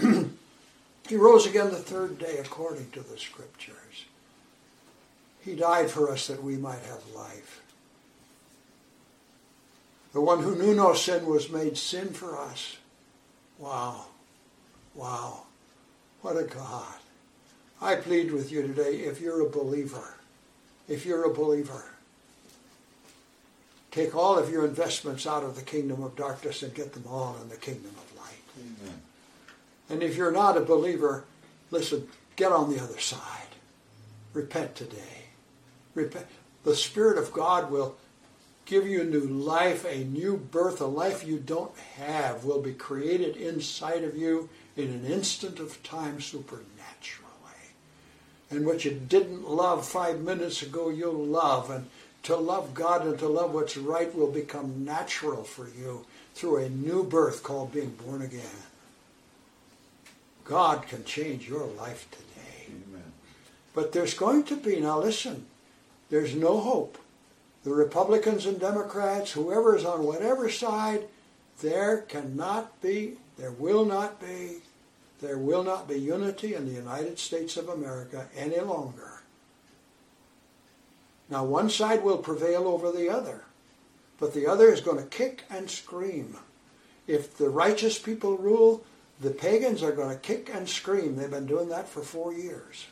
he 1.08 1.16
rose 1.16 1.46
again 1.46 1.68
the 1.68 1.76
third 1.76 2.18
day, 2.18 2.38
according 2.38 2.90
to 2.92 3.00
the 3.00 3.18
Scriptures. 3.18 4.06
He 5.44 5.54
died 5.54 5.90
for 5.90 6.10
us 6.10 6.26
that 6.28 6.42
we 6.42 6.56
might 6.56 6.80
have 6.80 7.14
life. 7.14 7.60
The 10.14 10.22
one 10.22 10.42
who 10.42 10.56
knew 10.56 10.74
no 10.74 10.94
sin 10.94 11.26
was 11.26 11.50
made 11.50 11.76
sin 11.76 12.14
for 12.14 12.38
us 12.38 12.78
Wow. 13.58 14.06
Wow. 14.94 15.42
What 16.22 16.36
a 16.36 16.44
God. 16.44 16.94
I 17.80 17.96
plead 17.96 18.32
with 18.32 18.50
you 18.50 18.62
today 18.62 19.00
if 19.00 19.20
you're 19.20 19.46
a 19.46 19.50
believer, 19.50 20.14
if 20.88 21.04
you're 21.04 21.24
a 21.24 21.34
believer, 21.34 21.84
take 23.90 24.14
all 24.14 24.38
of 24.38 24.50
your 24.50 24.64
investments 24.64 25.26
out 25.26 25.42
of 25.42 25.56
the 25.56 25.62
kingdom 25.62 26.02
of 26.02 26.16
darkness 26.16 26.62
and 26.62 26.74
get 26.74 26.92
them 26.92 27.04
all 27.08 27.36
in 27.42 27.48
the 27.48 27.56
kingdom 27.56 27.92
of 27.96 28.18
light. 28.18 28.42
Amen. 28.58 29.00
And 29.90 30.02
if 30.02 30.16
you're 30.16 30.32
not 30.32 30.56
a 30.56 30.60
believer, 30.60 31.24
listen, 31.70 32.08
get 32.36 32.52
on 32.52 32.70
the 32.70 32.82
other 32.82 32.98
side. 32.98 33.20
Repent 34.34 34.74
today. 34.74 35.24
Repent. 35.94 36.26
The 36.64 36.76
Spirit 36.76 37.18
of 37.18 37.32
God 37.32 37.70
will 37.70 37.96
give 38.66 38.86
you 38.86 39.00
a 39.00 39.04
new 39.04 39.20
life, 39.20 39.86
a 39.86 40.04
new 40.04 40.36
birth, 40.36 40.80
a 40.80 40.86
life 40.86 41.26
you 41.26 41.38
don't 41.38 41.76
have 41.96 42.44
will 42.44 42.60
be 42.60 42.74
created 42.74 43.36
inside 43.36 44.04
of 44.04 44.16
you 44.16 44.50
in 44.76 44.90
an 44.90 45.06
instant 45.06 45.58
of 45.58 45.82
time 45.82 46.20
supernaturally. 46.20 47.24
And 48.50 48.66
what 48.66 48.84
you 48.84 48.90
didn't 48.90 49.48
love 49.48 49.86
five 49.86 50.20
minutes 50.20 50.62
ago, 50.62 50.90
you'll 50.90 51.24
love. 51.24 51.70
And 51.70 51.86
to 52.24 52.36
love 52.36 52.74
God 52.74 53.06
and 53.06 53.18
to 53.18 53.28
love 53.28 53.54
what's 53.54 53.76
right 53.76 54.14
will 54.14 54.30
become 54.30 54.84
natural 54.84 55.44
for 55.44 55.68
you 55.68 56.04
through 56.34 56.56
a 56.58 56.68
new 56.68 57.02
birth 57.04 57.42
called 57.42 57.72
being 57.72 57.90
born 57.90 58.22
again. 58.22 58.42
God 60.44 60.86
can 60.86 61.04
change 61.04 61.48
your 61.48 61.66
life 61.66 62.08
today. 62.10 62.72
Amen. 62.88 63.12
But 63.74 63.92
there's 63.92 64.14
going 64.14 64.44
to 64.44 64.56
be, 64.56 64.80
now 64.80 65.00
listen, 65.00 65.46
there's 66.10 66.34
no 66.34 66.58
hope 66.58 66.98
the 67.64 67.74
Republicans 67.74 68.46
and 68.46 68.58
Democrats, 68.58 69.32
whoever 69.32 69.76
is 69.76 69.84
on 69.84 70.04
whatever 70.04 70.48
side, 70.48 71.04
there 71.60 71.98
cannot 71.98 72.80
be, 72.80 73.16
there 73.36 73.50
will 73.50 73.84
not 73.84 74.20
be, 74.20 74.58
there 75.20 75.38
will 75.38 75.64
not 75.64 75.88
be 75.88 75.98
unity 75.98 76.54
in 76.54 76.66
the 76.66 76.72
United 76.72 77.18
States 77.18 77.56
of 77.56 77.68
America 77.68 78.26
any 78.36 78.60
longer. 78.60 79.07
Now, 81.30 81.44
one 81.44 81.68
side 81.68 82.02
will 82.02 82.18
prevail 82.18 82.66
over 82.66 82.90
the 82.90 83.08
other, 83.08 83.42
but 84.18 84.34
the 84.34 84.46
other 84.46 84.72
is 84.72 84.80
going 84.80 84.96
to 84.96 85.08
kick 85.08 85.44
and 85.50 85.70
scream. 85.70 86.36
If 87.06 87.36
the 87.36 87.50
righteous 87.50 87.98
people 87.98 88.36
rule, 88.36 88.84
the 89.20 89.30
pagans 89.30 89.82
are 89.82 89.92
going 89.92 90.10
to 90.10 90.20
kick 90.20 90.50
and 90.52 90.68
scream. 90.68 91.16
They've 91.16 91.30
been 91.30 91.46
doing 91.46 91.68
that 91.68 91.88
for 91.88 92.02
four 92.02 92.32
years. 92.32 92.86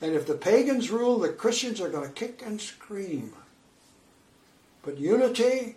And 0.00 0.14
if 0.14 0.26
the 0.26 0.34
pagans 0.34 0.90
rule, 0.90 1.18
the 1.18 1.30
Christians 1.30 1.80
are 1.80 1.88
going 1.88 2.06
to 2.06 2.14
kick 2.14 2.42
and 2.44 2.60
scream. 2.60 3.32
But 4.82 4.98
unity, 4.98 5.76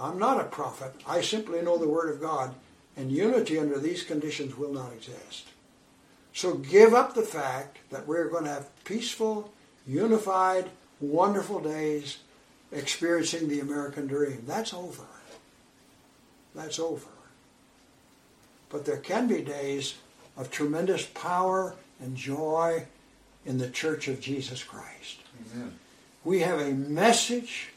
I'm 0.00 0.18
not 0.18 0.40
a 0.40 0.44
prophet. 0.44 0.92
I 1.06 1.20
simply 1.20 1.62
know 1.62 1.78
the 1.78 1.88
Word 1.88 2.10
of 2.10 2.20
God. 2.20 2.54
And 2.96 3.12
unity 3.12 3.58
under 3.58 3.78
these 3.78 4.02
conditions 4.02 4.56
will 4.56 4.72
not 4.72 4.92
exist. 4.92 5.46
So 6.32 6.54
give 6.54 6.94
up 6.94 7.14
the 7.14 7.22
fact 7.22 7.78
that 7.90 8.06
we're 8.06 8.28
going 8.28 8.44
to 8.44 8.50
have 8.50 8.84
peaceful, 8.84 9.52
unified, 9.88 10.68
wonderful 11.00 11.60
days 11.60 12.18
experiencing 12.70 13.48
the 13.48 13.60
American 13.60 14.06
dream. 14.06 14.44
That's 14.46 14.74
over. 14.74 15.06
That's 16.54 16.78
over. 16.78 17.06
But 18.68 18.84
there 18.84 18.98
can 18.98 19.26
be 19.26 19.40
days 19.40 19.94
of 20.36 20.50
tremendous 20.50 21.06
power 21.06 21.74
and 22.00 22.16
joy 22.16 22.84
in 23.46 23.58
the 23.58 23.70
church 23.70 24.08
of 24.08 24.20
Jesus 24.20 24.62
Christ. 24.62 25.18
Amen. 25.52 25.78
We 26.24 26.40
have 26.40 26.60
a 26.60 26.72
message 26.72 27.70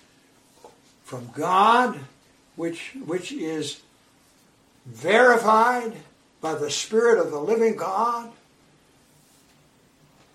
from 1.03 1.29
God 1.33 1.99
which, 2.55 2.95
which 3.05 3.31
is 3.31 3.81
verified 4.85 5.93
by 6.41 6.55
the 6.55 6.71
Spirit 6.71 7.19
of 7.19 7.31
the 7.31 7.39
living 7.39 7.75
God. 7.75 8.31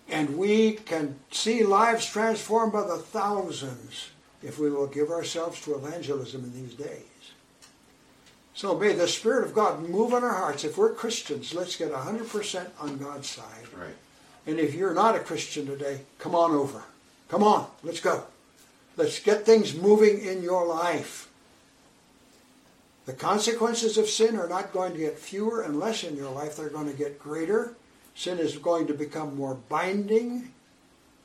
And 0.09 0.37
we 0.37 0.73
can 0.73 1.17
see 1.31 1.65
lives 1.65 2.07
transformed 2.07 2.73
by 2.73 2.87
the 2.87 2.99
thousands 2.99 4.11
if 4.43 4.59
we 4.59 4.71
will 4.71 4.87
give 4.87 5.11
ourselves 5.11 5.61
to 5.63 5.75
evangelism 5.75 6.45
in 6.45 6.53
these 6.53 6.75
days. 6.75 7.03
So 8.55 8.79
may 8.79 8.93
the 8.93 9.09
Spirit 9.09 9.45
of 9.45 9.55
God 9.55 9.87
move 9.89 10.15
on 10.15 10.25
our 10.25 10.33
hearts. 10.33 10.65
If 10.65 10.79
we're 10.79 10.95
Christians, 10.95 11.53
let's 11.53 11.77
get 11.77 11.93
100% 11.93 12.69
on 12.81 12.97
God's 12.99 13.29
side. 13.29 13.67
Right. 13.77 13.95
And 14.47 14.59
if 14.59 14.75
you're 14.75 14.95
not 14.95 15.17
a 15.17 15.21
Christian 15.21 15.67
today, 15.67 16.01
come 16.19 16.35
on 16.35 16.53
over. 16.53 16.83
Come 17.29 17.43
on, 17.43 17.67
let's 17.83 18.01
go. 18.01 18.25
Let's 18.97 19.19
get 19.19 19.45
things 19.45 19.75
moving 19.75 20.21
in 20.21 20.43
your 20.43 20.65
life. 20.67 21.29
The 23.05 23.13
consequences 23.13 23.99
of 23.99 24.09
sin 24.09 24.37
are 24.37 24.49
not 24.49 24.73
going 24.73 24.93
to 24.93 24.99
get 24.99 25.19
fewer 25.19 25.63
and 25.63 25.79
less 25.79 26.03
in 26.03 26.17
your 26.17 26.31
life, 26.31 26.57
they're 26.57 26.69
going 26.69 26.91
to 26.91 26.97
get 26.97 27.19
greater. 27.19 27.75
Sin 28.17 28.39
is 28.39 28.57
going 28.57 28.87
to 28.87 28.95
become 28.95 29.37
more 29.37 29.59
binding, 29.69 30.51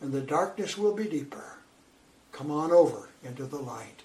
and 0.01 0.11
the 0.11 0.21
darkness 0.21 0.77
will 0.77 0.93
be 0.93 1.05
deeper. 1.05 1.55
Come 2.33 2.51
on 2.51 2.71
over 2.71 3.07
into 3.23 3.45
the 3.45 3.57
light. 3.57 4.03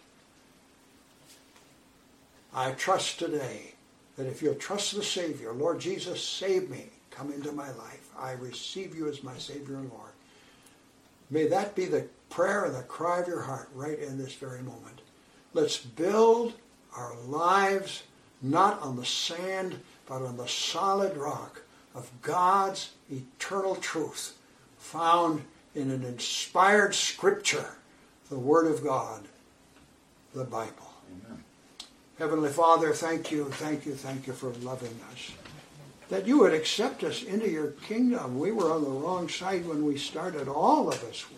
I 2.55 2.71
trust 2.71 3.19
today 3.19 3.75
that 4.17 4.29
if 4.29 4.41
you'll 4.41 4.55
trust 4.55 4.95
the 4.95 5.03
Savior, 5.03 5.53
Lord 5.53 5.81
Jesus, 5.81 6.23
save 6.23 6.71
me, 6.71 6.87
come 7.11 7.33
into 7.33 7.51
my 7.51 7.71
life. 7.73 8.09
I 8.19 8.33
receive 8.33 8.97
you 8.97 9.09
as 9.09 9.23
my 9.23 9.37
Savior 9.37 9.77
and 9.77 9.91
Lord. 9.91 10.13
May 11.29 11.49
that 11.49 11.75
be 11.75 11.87
the 11.87 12.07
prayer 12.31 12.65
and 12.67 12.75
the 12.75 12.83
cry 12.83 13.19
of 13.19 13.27
your 13.27 13.43
heart 13.43 13.69
right 13.75 13.99
in 13.99 14.17
this 14.17 14.35
very 14.35 14.63
moment. 14.63 15.01
Let's 15.55 15.77
build 15.77 16.55
our 16.97 17.17
lives 17.27 18.05
not 18.41 18.81
on 18.81 18.95
the 18.95 19.05
sand, 19.05 19.81
but 20.07 20.23
on 20.23 20.37
the 20.37 20.47
solid 20.47 21.17
rock 21.17 21.63
of 21.97 22.11
God's 22.21 22.91
eternal 23.11 23.75
truth 23.77 24.37
found 24.79 25.43
in 25.75 25.91
an 25.91 26.05
inspired 26.05 26.95
scripture, 26.95 27.71
the 28.29 28.39
Word 28.39 28.67
of 28.67 28.85
God, 28.85 29.23
the 30.35 30.45
Bible. 30.45 30.93
Amen. 31.11 31.43
Heavenly 32.19 32.51
Father, 32.51 32.93
thank 32.93 33.33
you, 33.33 33.47
thank 33.47 33.87
you, 33.87 33.95
thank 33.95 34.27
you 34.27 34.35
for 34.35 34.51
loving 34.63 34.95
us. 35.11 35.33
That 36.11 36.27
you 36.27 36.39
would 36.41 36.53
accept 36.53 37.03
us 37.03 37.23
into 37.23 37.51
your 37.51 37.73
kingdom. 37.73 38.39
We 38.39 38.53
were 38.53 38.71
on 38.73 38.85
the 38.85 38.91
wrong 38.91 39.29
side 39.29 39.67
when 39.67 39.85
we 39.85 39.99
started. 39.99 40.49
All 40.49 40.89
of 40.89 41.03
us 41.05 41.25
were. 41.31 41.37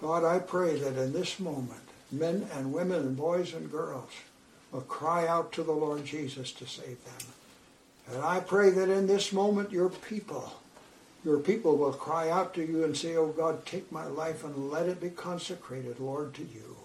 God, 0.00 0.24
I 0.24 0.40
pray 0.40 0.76
that 0.80 0.98
in 0.98 1.12
this 1.12 1.38
moment, 1.38 1.80
men 2.10 2.48
and 2.54 2.72
women 2.72 3.00
and 3.00 3.16
boys 3.16 3.54
and 3.54 3.70
girls 3.70 4.10
will 4.72 4.80
cry 4.82 5.28
out 5.28 5.52
to 5.52 5.62
the 5.62 5.72
Lord 5.72 6.04
Jesus 6.04 6.50
to 6.52 6.66
save 6.66 7.02
them. 7.04 7.28
And 8.10 8.22
I 8.22 8.40
pray 8.40 8.70
that 8.70 8.88
in 8.88 9.06
this 9.06 9.32
moment 9.32 9.70
your 9.70 9.88
people, 9.88 10.52
your 11.24 11.38
people 11.38 11.76
will 11.76 11.92
cry 11.92 12.30
out 12.30 12.54
to 12.54 12.66
you 12.66 12.84
and 12.84 12.96
say, 12.96 13.16
Oh 13.16 13.28
God, 13.28 13.64
take 13.64 13.92
my 13.92 14.06
life 14.06 14.44
and 14.44 14.70
let 14.70 14.88
it 14.88 15.00
be 15.00 15.10
consecrated, 15.10 16.00
Lord, 16.00 16.34
to 16.34 16.42
you. 16.42 16.76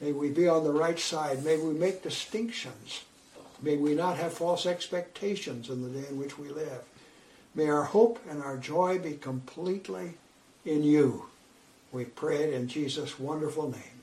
May 0.00 0.12
we 0.12 0.30
be 0.30 0.48
on 0.48 0.64
the 0.64 0.72
right 0.72 0.98
side. 0.98 1.44
May 1.44 1.58
we 1.58 1.74
make 1.74 2.02
distinctions. 2.02 3.02
May 3.60 3.76
we 3.76 3.94
not 3.94 4.16
have 4.16 4.32
false 4.32 4.66
expectations 4.66 5.70
in 5.70 5.82
the 5.82 6.00
day 6.00 6.08
in 6.08 6.18
which 6.18 6.38
we 6.38 6.48
live. 6.48 6.82
May 7.54 7.68
our 7.68 7.84
hope 7.84 8.18
and 8.28 8.42
our 8.42 8.56
joy 8.56 8.98
be 8.98 9.12
completely 9.12 10.14
in 10.64 10.82
you. 10.82 11.26
We 11.92 12.06
pray 12.06 12.44
it 12.44 12.54
in 12.54 12.66
Jesus' 12.66 13.18
wonderful 13.18 13.70
name. 13.70 14.02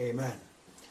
Amen. 0.00 0.45